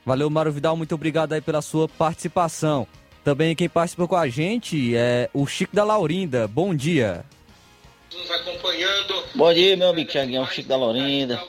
[0.06, 2.86] Valeu, Mário Vidal, muito obrigado aí pela sua participação.
[3.24, 7.26] Também quem participa com a gente é o Chico da Laurinda, bom dia.
[8.14, 9.24] Nos acompanhando.
[9.34, 11.42] Bom dia, meu amigo Tiaguinho, o Chico da Laurinda.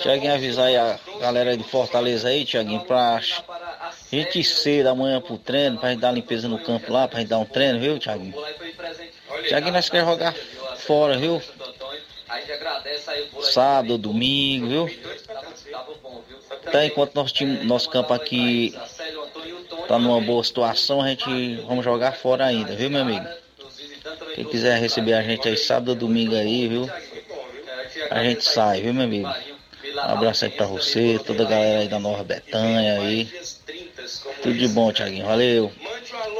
[0.00, 3.20] Tiaguinho avisar aí a galera de Fortaleza aí, Tiaguinho, pra
[4.10, 7.38] gente cedo amanhã pro treino, pra gente dar limpeza no campo lá, pra gente dar
[7.38, 8.34] um treino, viu, Tiaguinho?
[9.48, 10.34] Tiaguinho, nós queremos jogar
[10.76, 11.42] fora, viu?
[13.40, 14.90] Sábado, domingo, viu?
[16.70, 18.74] Tá, enquanto nosso, time, nosso campo aqui
[19.88, 23.26] tá numa boa situação, a gente vamos jogar fora ainda, viu, meu amigo?
[24.34, 26.88] Quem quiser receber a gente aí sábado, domingo aí, viu?
[28.10, 29.57] A gente sai, viu, meu amigo?
[30.06, 33.28] Um abraço aí pra você, toda a galera aí da Nova Betânia aí.
[34.42, 35.26] Tudo de bom, Thiaguinho.
[35.26, 35.72] Valeu.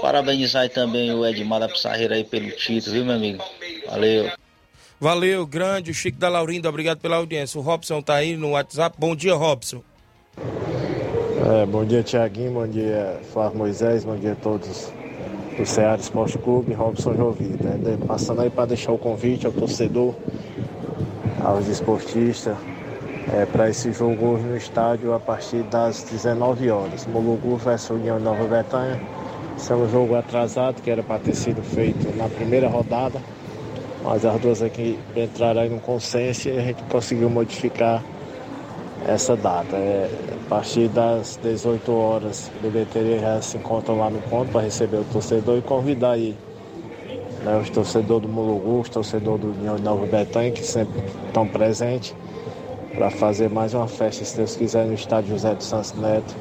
[0.00, 3.44] Parabenizar aí também o Edmar da Pissarreira aí pelo título, viu, meu amigo?
[3.86, 4.30] Valeu.
[5.00, 5.94] Valeu, grande.
[5.94, 7.58] Chico da Laurinda, obrigado pela audiência.
[7.58, 8.96] O Robson tá aí no WhatsApp.
[8.98, 9.82] Bom dia, Robson.
[10.36, 12.52] É, bom dia, Tiaguinho.
[12.52, 14.04] Bom dia, Flávio Moisés.
[14.04, 14.92] Bom dia a todos
[15.56, 17.68] do Ceará Esporte Clube, Robson Jovita.
[17.68, 17.98] Né?
[18.06, 20.14] Passando aí para deixar o convite ao torcedor,
[21.42, 22.56] aos esportistas,
[23.32, 27.06] é, para esse jogo no estádio a partir das 19 horas.
[27.06, 29.00] Molugu versus União Nova Bretanha.
[29.56, 33.20] Esse é um jogo atrasado que era para ter sido feito na primeira rodada,
[34.04, 38.02] mas as duas aqui entraram aí no consenso e a gente conseguiu modificar
[39.06, 39.76] essa data.
[39.76, 40.08] É,
[40.46, 44.98] a partir das 18 horas, o bilheteria já se encontra lá no ponto para receber
[44.98, 46.36] o torcedor e convidar aí
[47.44, 52.14] né, os torcedores do Mulugu, os torcedores do União Nova Bretanha, que sempre estão presentes,
[52.98, 56.34] para fazer mais uma festa, se Deus quiser, no estádio José dos Santos Neto,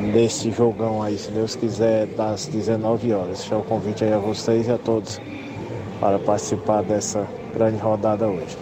[0.00, 3.40] nesse jogão aí, se Deus quiser, das 19 horas.
[3.40, 5.20] Deixa o convite aí a vocês e a todos
[6.00, 8.56] para participar dessa grande rodada hoje.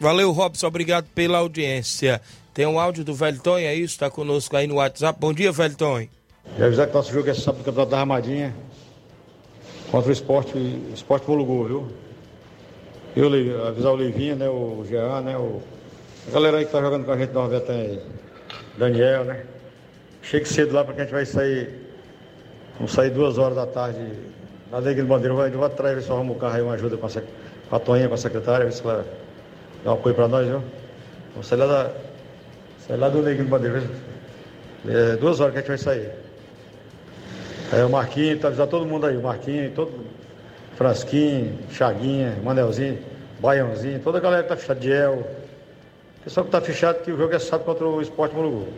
[0.00, 2.20] Valeu, Robson, obrigado pela audiência.
[2.52, 3.94] Tem um áudio do Velton, é isso?
[3.94, 5.16] Está conosco aí no WhatsApp.
[5.20, 6.08] Bom dia, Velton.
[6.58, 8.52] Já avisar que nosso jogo é sábado do Campeonato da Ramadinha
[9.92, 10.58] contra o esporte,
[10.92, 12.01] esporte Bolugô, viu?
[13.14, 13.28] Eu
[13.66, 14.48] avisar o Livinho, né?
[14.48, 15.36] O Jean, né?
[15.36, 15.60] O,
[16.28, 18.00] a galera aí que tá jogando com a gente na Nova aí.
[18.78, 19.44] Daniel, né?
[20.22, 21.68] Chegue cedo lá porque a gente vai sair.
[22.76, 24.00] Vamos sair duas horas da tarde
[24.70, 25.34] na Alegria do Bandeira.
[25.34, 27.78] Vai, vai atrás, ver se arruma o carro aí, uma ajuda com a, com a
[27.78, 29.04] Toninha, com a secretária, ver se ela
[29.84, 30.62] dá um apoio pra nós, viu?
[31.32, 31.90] Vamos sair lá, da,
[32.86, 33.82] sair lá do Alegria do Bandeira.
[34.88, 36.10] É, duas horas que a gente vai sair.
[37.74, 39.92] É, o Marquinhos, tá avisando todo mundo aí, o Marquinhos, todo
[40.76, 42.98] Frasquinho, Chaguinha, Manelzinho,
[43.40, 45.26] Baiãozinho, toda a galera que tá fechada, Diel.
[46.24, 48.68] Pessoal que tá fechado que o jogo é sábado contra o Esporte Mulugu.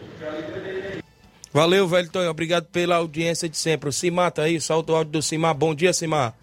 [1.52, 2.30] Valeu, velho Tonho.
[2.30, 3.88] Obrigado pela audiência de sempre.
[3.88, 5.54] O Simar tá aí, solta o áudio do Simar.
[5.54, 6.34] Bom dia, Simar.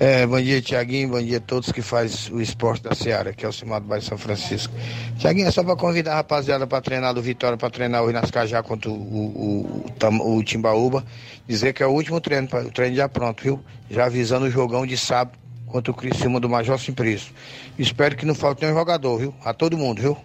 [0.00, 1.08] É, bom dia, Tiaguinho.
[1.08, 3.88] Bom dia a todos que faz o esporte da Seara, que é o Simar do
[3.88, 4.72] Bairro São Francisco.
[5.18, 8.30] Tiaguinho, é só para convidar a rapaziada para treinar do Vitória, para treinar hoje nas
[8.30, 11.04] Cajá contra o, o, o, o, Timbaúba.
[11.48, 13.60] Dizer que é o último treino, o treino já pronto, viu?
[13.90, 15.36] Já avisando o jogão de sábado
[15.66, 17.34] contra o Criciúma do Major Simplício.
[17.76, 19.34] Espero que não falte nenhum jogador, viu?
[19.44, 20.16] A todo mundo, viu?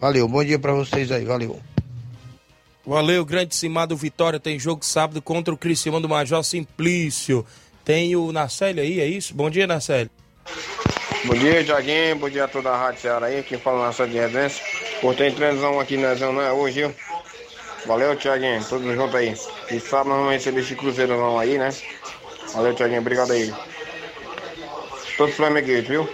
[0.00, 1.58] Valeu, bom dia para vocês aí, valeu.
[2.86, 4.38] Valeu, grande Simar do Vitória.
[4.38, 7.44] Tem jogo sábado contra o Criciúma do Major Simplício.
[7.86, 9.32] Tem o Narcélio aí, é isso?
[9.32, 10.10] Bom dia, Narcélio.
[11.24, 12.16] Bom dia, Tiaguinho.
[12.16, 13.44] Bom dia a toda a Rádio Ceará aí.
[13.44, 14.60] Quem fala na sua de Redenção.
[15.00, 16.94] Por tem treinzão aqui na zona é hoje, viu?
[17.86, 18.64] Valeu, Tiaguinho.
[18.64, 19.36] Todos juntos aí.
[19.70, 21.72] E sábado nós vamos receber esse Cruzeirão aí, né?
[22.52, 23.02] Valeu, Tiaguinho.
[23.02, 23.54] Obrigado aí.
[25.16, 26.08] Todos flamenguistas, viu?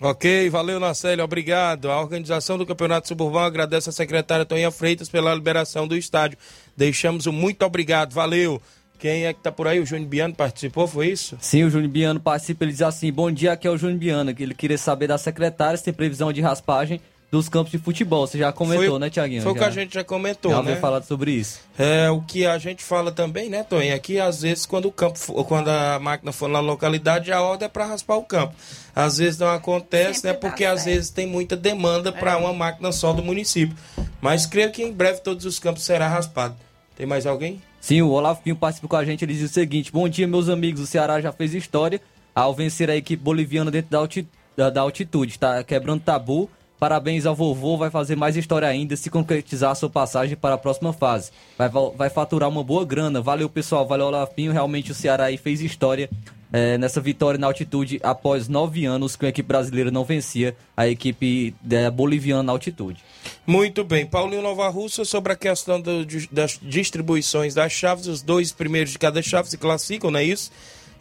[0.00, 1.90] Ok, valeu, Nacélio, obrigado.
[1.90, 6.38] A organização do Campeonato Suburbano agradece a secretária Toninha Freitas pela liberação do estádio.
[6.74, 8.60] Deixamos o muito obrigado, valeu.
[9.02, 9.80] Quem é que tá por aí?
[9.80, 11.36] O Júnior Biano participou, foi isso?
[11.40, 12.62] Sim, o Júnior Biano participa.
[12.62, 14.32] Ele diz assim: Bom dia, aqui é o Júnior Biano.
[14.32, 18.24] Que ele queria saber da secretária se tem previsão de raspagem dos campos de futebol.
[18.28, 19.42] Você já comentou, foi, né, Tiaguinho?
[19.42, 20.74] Foi o que a gente já comentou, já né?
[20.74, 21.58] Já falado sobre isso.
[21.76, 23.88] É, o que a gente fala também, né, Tony?
[23.88, 27.66] É que às vezes quando o campo, quando a máquina for na localidade, a ordem
[27.66, 28.54] é para raspar o campo.
[28.94, 30.38] Às vezes não acontece, Sempre né?
[30.38, 32.12] Porque às vezes tem muita demanda é.
[32.12, 33.76] para uma máquina só do município.
[34.20, 36.56] Mas creio que em breve todos os campos serão raspados.
[37.02, 37.60] Tem mais alguém?
[37.80, 39.24] Sim, o Olavo Pinho participa com a gente.
[39.24, 40.82] Ele diz o seguinte: Bom dia, meus amigos.
[40.82, 42.00] O Ceará já fez história
[42.32, 44.24] ao vencer a equipe boliviana dentro da, alti,
[44.56, 45.32] da, altitude.
[45.32, 46.48] Está quebrando tabu
[46.78, 50.58] Parabéns ao vovô, vai fazer mais história ainda se concretizar a sua passagem para a
[50.58, 51.32] próxima fase.
[51.58, 53.20] Vai, vai faturar uma boa grana.
[53.20, 53.84] Valeu, pessoal.
[53.84, 54.52] Valeu, Olapinho.
[54.52, 56.08] Realmente o Ceará aí fez história
[56.52, 60.86] é, nessa vitória na altitude após nove anos que a equipe brasileira não vencia a
[60.86, 63.02] equipe é, boliviana na altitude.
[63.46, 64.04] Muito bem.
[64.04, 68.98] Paulinho Nova Russa, sobre a questão do, das distribuições das chaves, os dois primeiros de
[68.98, 70.52] cada chave se classificam, não é isso?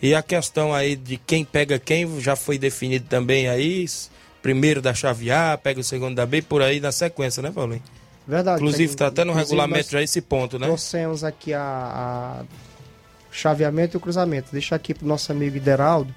[0.01, 3.85] E a questão aí de quem pega quem já foi definido também aí
[4.41, 7.83] primeiro da chave A, pega o segundo da B, por aí na sequência, né, Paulinho?
[8.27, 8.61] Verdade.
[8.61, 10.67] Inclusive, está até no regulamento já esse ponto, né?
[10.67, 12.43] Trouxemos aqui a, a
[13.31, 14.49] chaveamento e o cruzamento.
[14.51, 16.13] Deixa aqui pro nosso amigo Ideraldo.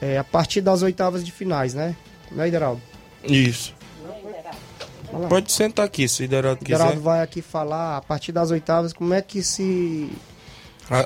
[0.00, 1.94] É, a partir das oitavas de finais, né?
[2.32, 2.80] Não é, Ideraldo?
[3.24, 3.74] Isso.
[5.28, 6.76] Pode sentar aqui, se o Ideraldo quiser.
[6.76, 10.10] Ideraldo vai aqui falar, a partir das oitavas, como é que se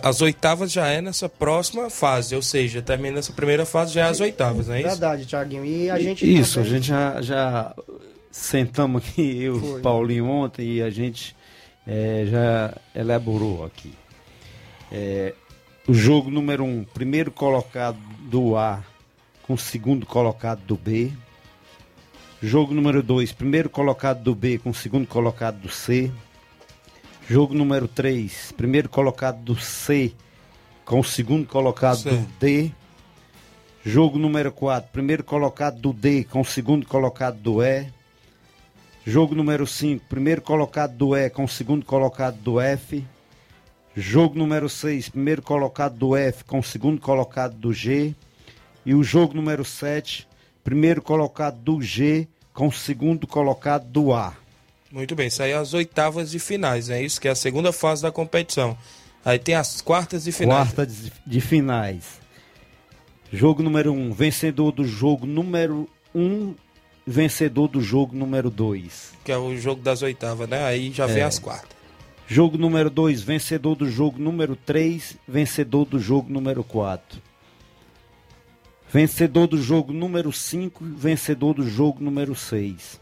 [0.03, 4.09] as oitavas já é nessa próxima fase, ou seja, termina essa primeira fase já é
[4.09, 4.89] as oitavas, não é isso?
[4.89, 5.64] Verdade, Thiaguinho.
[5.64, 6.24] E a gente.
[6.24, 6.70] Isso, também...
[6.70, 7.74] a gente já, já
[8.30, 11.37] sentamos aqui, eu e Paulinho ontem, e a gente
[11.87, 13.93] é, já elaborou aqui.
[14.91, 15.35] É,
[15.87, 17.99] o jogo número um, primeiro colocado
[18.30, 18.82] do A
[19.43, 21.12] com o segundo colocado do B.
[22.43, 26.12] Jogo número dois, primeiro colocado do B com o segundo colocado do C.
[27.28, 30.12] Jogo número 3, primeiro colocado do C
[30.85, 32.11] com o segundo colocado Sim.
[32.11, 32.70] do D.
[33.82, 37.87] Jogo número 4, primeiro colocado do D com o segundo colocado do E.
[39.07, 43.03] Jogo número 5, primeiro colocado do E com o segundo colocado do F.
[43.97, 48.14] Jogo número 6, primeiro colocado do F com o segundo colocado do G.
[48.84, 50.26] E o jogo número 7,
[50.64, 54.34] primeiro colocado do G com o segundo colocado do A.
[54.90, 57.72] Muito bem, isso aí é as oitavas de finais, é isso que é a segunda
[57.72, 58.76] fase da competição.
[59.24, 60.72] Aí tem as quartas de finais.
[60.72, 62.20] Quartas de finais.
[63.32, 66.55] Jogo número 1, um, vencedor do jogo número 1, um,
[67.07, 69.14] vencedor do jogo número 2.
[69.24, 70.64] Que é o jogo das oitavas, né?
[70.64, 71.12] Aí já é.
[71.12, 71.74] vem as quartas.
[72.27, 77.20] Jogo número 2, vencedor do jogo número 3, vencedor do jogo número 4.
[78.91, 82.99] Vencedor do jogo número 5, vencedor do jogo número 6.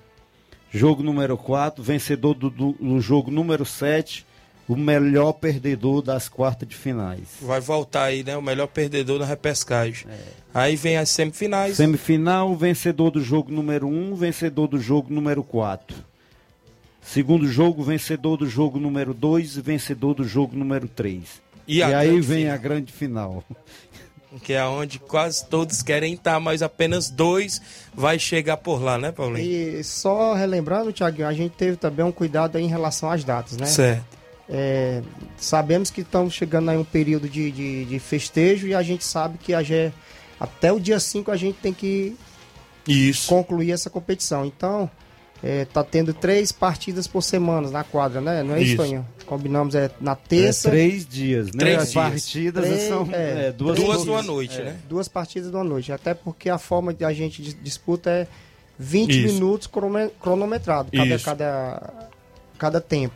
[0.72, 4.26] Jogo número 4, vencedor do, do, do, jogo número 7,
[4.66, 7.28] o melhor perdedor das quartas de finais.
[7.40, 8.36] Vai voltar aí, né?
[8.36, 10.06] O melhor perdedor na repescagem.
[10.52, 11.76] Aí vem as semifinais.
[11.76, 16.11] Semifinal, vencedor do jogo número 1, um, vencedor do jogo número 4.
[17.02, 21.22] Segundo jogo, vencedor do jogo número 2 e vencedor do jogo número 3.
[21.66, 22.54] E, E, aí vem final?
[22.54, 23.44] a grande final.
[24.42, 27.60] Que é onde quase todos querem estar, mas apenas dois
[27.94, 29.44] vai chegar por lá, né, Paulinho?
[29.44, 33.58] E só relembrando, Tiaguinho, a gente teve também um cuidado aí em relação às datas,
[33.58, 33.66] né?
[33.66, 34.06] Certo.
[34.48, 35.02] É,
[35.36, 39.36] sabemos que estamos chegando aí um período de, de, de festejo e a gente sabe
[39.36, 39.60] que a
[40.40, 42.16] até o dia 5 a gente tem que
[42.88, 43.28] Isso.
[43.28, 44.44] concluir essa competição.
[44.44, 44.90] Então,
[45.42, 48.42] é, tá tendo três partidas por semana na quadra, né?
[48.42, 48.76] Não é isso, Isso.
[48.76, 49.06] Toninho?
[49.26, 50.68] Combinamos é na terça.
[50.68, 51.52] É três dias, né?
[51.58, 51.94] Três As dias.
[52.04, 54.64] partidas Três- são é, é, duas, Duas numa noite, É.
[54.64, 54.76] né?
[54.88, 55.90] Duas partidas de uma noite.
[55.92, 58.26] Até porque a forma de a gente dis- disputa é
[58.78, 59.34] 20 Isso.
[59.34, 61.24] minutos crono- cronometrado, cada, Isso.
[61.24, 61.92] cada,
[62.58, 63.14] cada tempo.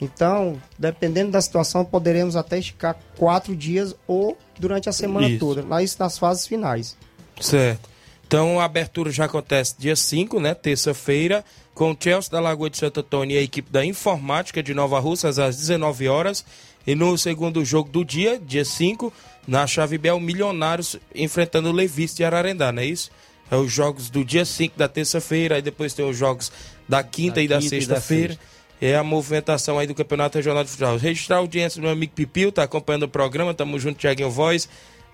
[0.00, 5.40] Então, dependendo da situação, poderemos até esticar quatro dias ou durante a semana Isso.
[5.40, 5.62] toda.
[5.62, 6.96] Mas nas fases finais.
[7.40, 7.88] Certo.
[8.28, 10.52] Então a abertura já acontece dia 5, né?
[10.52, 11.42] Terça-feira,
[11.74, 15.00] com o Chelsea da Lagoa de Santo Antônio e a equipe da Informática de Nova
[15.00, 16.44] Russas às 19 horas.
[16.86, 19.10] E no segundo jogo do dia, dia 5,
[19.46, 23.10] na Chave Bel, Milionários enfrentando o Levis de Ararendá, não é isso?
[23.50, 26.52] É os jogos do dia 5 da terça-feira, aí depois tem os jogos
[26.86, 28.34] da quinta Da e da sexta-feira.
[28.34, 28.58] sexta.
[28.78, 30.98] É a movimentação aí do Campeonato Regional de Futebol.
[30.98, 34.68] Registrar a audiência do meu amigo Pipil, tá acompanhando o programa, tamo junto, Tiaguinho Voz.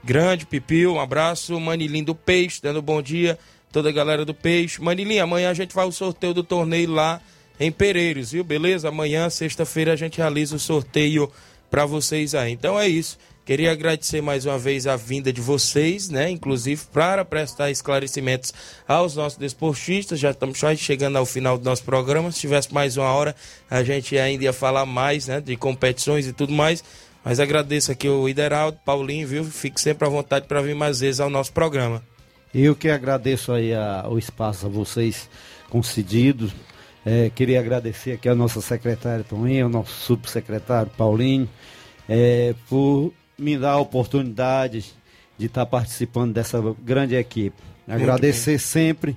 [0.05, 1.59] Grande Pipil, um abraço.
[1.59, 3.39] Manilim do Peixe, dando bom dia.
[3.73, 4.83] Toda a galera do Peixe.
[4.83, 7.23] Manilim, amanhã a gente vai ao sorteio do torneio lá
[7.59, 8.45] em Pereiros, viu?
[8.45, 8.89] Beleza?
[8.89, 11.33] Amanhã, sexta-feira, a gente realiza o sorteio
[11.71, 12.53] para vocês aí.
[12.53, 13.17] Então é isso.
[13.47, 16.31] Queria agradecer mais uma vez a vinda de vocês, né?
[16.31, 18.53] Inclusive para prestar esclarecimentos
[18.87, 20.19] aos nossos desportistas.
[20.19, 22.31] Já estamos chegando ao final do nosso programa.
[22.31, 23.35] Se tivesse mais uma hora,
[23.71, 25.41] a gente ainda ia falar mais, né?
[25.41, 26.85] De competições e tudo mais.
[27.25, 29.45] Mas agradeço aqui o Ideraldo, Paulinho, viu?
[29.45, 32.03] Fique sempre à vontade para vir mais vezes ao nosso programa.
[32.55, 35.29] Eu que agradeço aí a- o espaço a vocês
[35.71, 36.53] concedido.
[37.05, 41.49] É, queria agradecer aqui a nossa secretária Toninha, ao nosso subsecretário Paulinho,
[42.09, 44.85] é, por me dar a oportunidade
[45.37, 47.57] de estar participando dessa grande equipe.
[47.89, 49.17] Agradecer sempre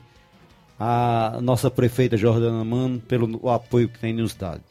[0.79, 4.61] a nossa prefeita Jordana Mano pelo apoio que tem nos dado.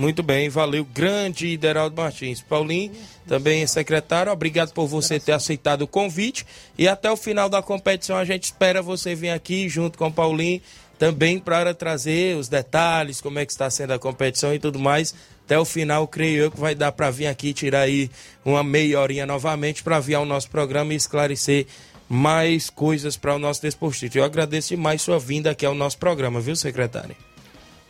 [0.00, 2.40] Muito bem, valeu, grande Ideraldo Martins.
[2.40, 2.90] Paulinho,
[3.28, 6.46] também secretário, obrigado por você ter aceitado o convite.
[6.78, 10.10] E até o final da competição a gente espera você vir aqui junto com o
[10.10, 10.62] Paulinho
[10.98, 15.14] também para trazer os detalhes, como é que está sendo a competição e tudo mais.
[15.44, 18.10] Até o final, creio eu que vai dar para vir aqui tirar aí
[18.42, 21.66] uma meia horinha novamente para vir ao nosso programa e esclarecer
[22.08, 24.16] mais coisas para o nosso desportista.
[24.16, 27.14] Eu agradeço demais sua vinda aqui ao nosso programa, viu, secretário?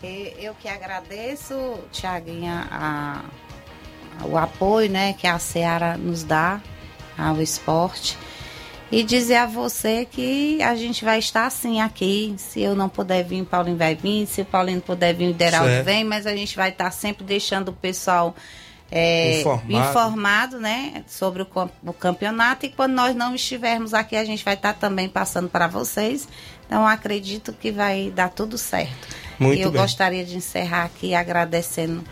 [0.07, 3.22] Eu que agradeço, Tiaguinha, a-
[4.24, 6.61] o apoio né, que a Seara nos dá
[7.18, 8.16] ao esporte.
[8.92, 12.34] E dizer a você que a gente vai estar assim aqui.
[12.38, 14.26] Se eu não puder vir, o Paulinho vai vir.
[14.26, 16.03] Se o Paulinho não puder vir, o Deraldo vem.
[16.03, 18.34] Mas a gente vai estar sempre deixando o pessoal
[18.90, 19.72] é, Informado.
[19.90, 21.46] informado né, sobre o,
[21.86, 22.66] o campeonato.
[22.66, 26.26] E quando nós não estivermos aqui, a gente vai estar também passando para vocês.
[26.71, 29.09] Então, acredito que vai dar tudo certo.
[29.41, 29.81] Muito e eu bem.
[29.81, 32.05] gostaria de encerrar aqui agradecendo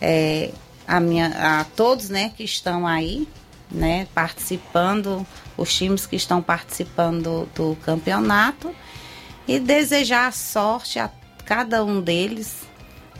[0.00, 0.52] é,
[0.86, 3.26] a, minha, a todos né, que estão aí,
[3.68, 5.26] né, participando,
[5.56, 8.72] os times que estão participando do, do campeonato,
[9.48, 11.10] e desejar sorte a
[11.44, 12.67] cada um deles.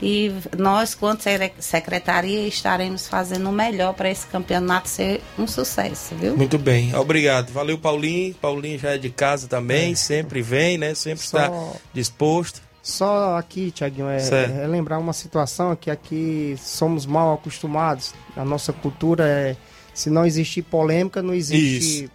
[0.00, 1.24] E nós, quanto
[1.58, 6.36] secretaria, estaremos fazendo o melhor para esse campeonato ser um sucesso, viu?
[6.36, 7.50] Muito bem, obrigado.
[7.50, 8.32] Valeu, Paulinho.
[8.34, 10.94] Paulinho já é de casa também, sempre vem, né?
[10.94, 12.62] Sempre Só- está disposto.
[12.80, 14.18] Só aqui, Tiaguinho, é,
[14.62, 18.14] é lembrar uma situação que aqui somos mal acostumados.
[18.36, 19.56] A nossa cultura é.
[19.92, 22.04] Se não existir polêmica, não existe.
[22.04, 22.10] Isso.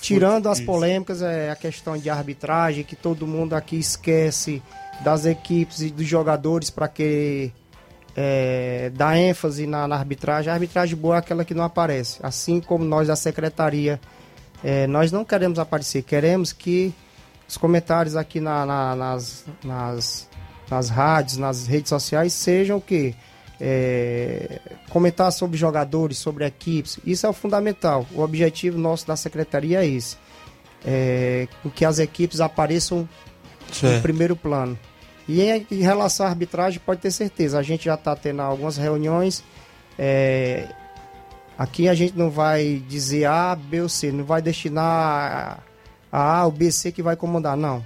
[0.00, 0.66] Tirando as Isso.
[0.66, 4.62] polêmicas, é a questão de arbitragem, que todo mundo aqui esquece
[5.02, 7.52] das equipes e dos jogadores para que
[8.16, 10.50] é, dar ênfase na, na arbitragem.
[10.50, 12.18] A arbitragem boa é aquela que não aparece.
[12.22, 14.00] Assim como nós da secretaria,
[14.64, 16.92] é, nós não queremos aparecer, queremos que
[17.48, 20.28] os comentários aqui na- na- nas, nas,
[20.70, 23.14] nas rádios, nas redes sociais sejam o quê?
[23.60, 26.98] É, comentar sobre jogadores, sobre equipes.
[27.04, 28.06] Isso é o fundamental.
[28.14, 30.16] O objetivo nosso da secretaria é esse.
[30.84, 33.08] É, que as equipes apareçam
[33.68, 34.02] no Certo.
[34.02, 34.78] primeiro plano.
[35.28, 38.76] E em, em relação à arbitragem, pode ter certeza, a gente já está tendo algumas
[38.78, 39.44] reuniões.
[39.98, 40.66] é,
[41.58, 45.62] aqui a gente não vai dizer A, B ou C, não vai destinar
[46.10, 47.84] a A ou B, C que vai comandar, não.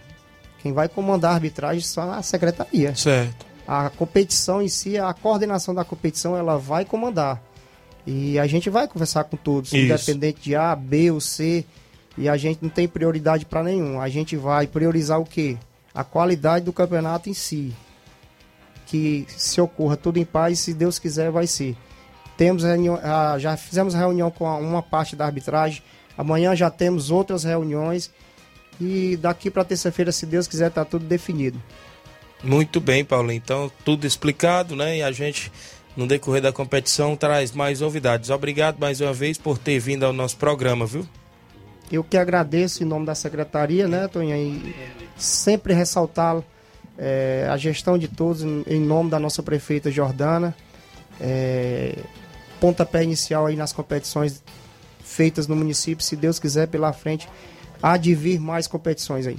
[0.61, 2.95] Quem vai comandar a arbitragem só a secretaria.
[2.95, 3.45] Certo.
[3.67, 7.43] a competição em si, a coordenação da competição, ela vai comandar.
[8.07, 9.85] E a gente vai conversar com todos, Isso.
[9.85, 11.65] independente de A, B ou C.
[12.19, 14.01] E a gente não tem prioridade para nenhum.
[14.01, 15.57] A gente vai priorizar o quê?
[15.95, 17.73] A qualidade do campeonato em si.
[18.87, 21.77] Que se ocorra tudo em paz, se Deus quiser, vai ser.
[22.37, 25.83] Temos reunião, ah, já fizemos reunião com uma parte da arbitragem.
[26.17, 28.11] Amanhã já temos outras reuniões.
[28.81, 31.63] E daqui para terça-feira, se Deus quiser, tá tudo definido.
[32.43, 33.31] Muito bem, Paulo.
[33.31, 34.99] Então, tudo explicado, né?
[34.99, 35.53] E a gente,
[35.97, 38.31] no decorrer da competição, traz mais novidades.
[38.31, 41.07] Obrigado mais uma vez por ter vindo ao nosso programa, viu?
[41.91, 44.37] Eu que agradeço em nome da secretaria, né, Toninho?
[44.37, 44.75] E
[45.17, 46.43] sempre ressaltar
[46.99, 50.55] eh, a gestão de todos em, nome da nossa prefeita Jordana.
[51.21, 51.99] Eh,
[52.61, 54.43] pontapé inicial aí nas competições
[55.03, 56.05] feitas no município.
[56.05, 57.29] Se Deus quiser, pela frente,
[57.83, 59.37] há de vir mais competições aí.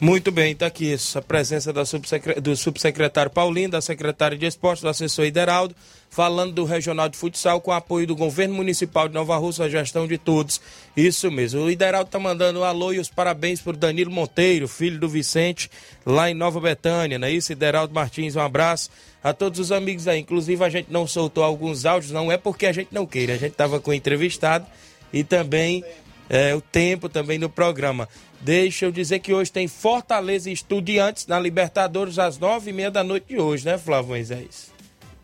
[0.00, 4.82] Muito bem, está aqui isso, a presença subsecre- do subsecretário Paulinho, da secretária de Esportes,
[4.82, 5.74] do assessor Ideraldo,
[6.08, 10.06] falando do Regional de Futsal com apoio do Governo Municipal de Nova Rússia, a gestão
[10.06, 10.60] de todos.
[10.96, 11.62] Isso mesmo.
[11.62, 15.70] O Ideraldo está mandando um alô e os parabéns para Danilo Monteiro, filho do Vicente,
[16.04, 17.52] lá em Nova Betânia, não é isso?
[17.52, 18.90] Ideraldo Martins, um abraço
[19.24, 20.20] a todos os amigos aí.
[20.20, 23.38] Inclusive, a gente não soltou alguns áudios, não é porque a gente não queira, a
[23.38, 24.66] gente estava com o entrevistado
[25.12, 25.84] e também
[26.32, 28.08] é, o tempo também do programa.
[28.40, 33.04] Deixa eu dizer que hoje tem Fortaleza Estudiantes na Libertadores às nove e meia da
[33.04, 34.72] noite de hoje, né, Flávio Moisés?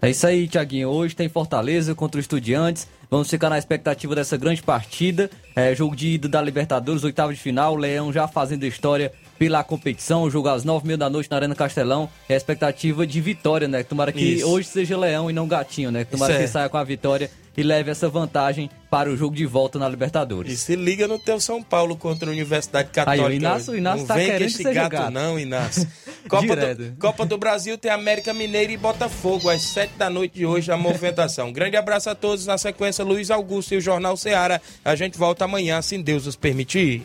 [0.00, 0.90] É isso aí, Tiaguinho.
[0.90, 2.86] Hoje tem Fortaleza contra o Estudiantes.
[3.10, 5.30] Vamos ficar na expectativa dessa grande partida.
[5.56, 7.74] É, jogo de ida da Libertadores, oitavo de final.
[7.74, 10.30] Leão já fazendo história pela competição.
[10.30, 12.08] Jogo às nove e meia da noite na Arena Castelão.
[12.28, 13.82] É a expectativa de vitória, né?
[13.82, 14.46] Tomara que Isso.
[14.46, 16.04] hoje seja Leão e não Gatinho, né?
[16.04, 16.48] Tomara Isso que é.
[16.48, 20.52] saia com a vitória e leve essa vantagem para o jogo de volta na Libertadores.
[20.52, 23.26] E se liga no teu São Paulo contra a Universidade Católica.
[23.26, 25.10] Aí, o Inácio- o Inácio não tá vem querendo com que esse seja gato, gato.
[25.10, 25.88] não, Inácio.
[26.28, 30.46] Copa do, Copa do Brasil tem América Mineira e Botafogo às sete da noite de
[30.46, 31.52] hoje a movimentação.
[31.52, 32.46] Grande abraço a todos.
[32.46, 34.60] Na sequência, Luiz Augusto e o Jornal Ceará.
[34.84, 37.04] A gente volta amanhã, se Deus nos permitir.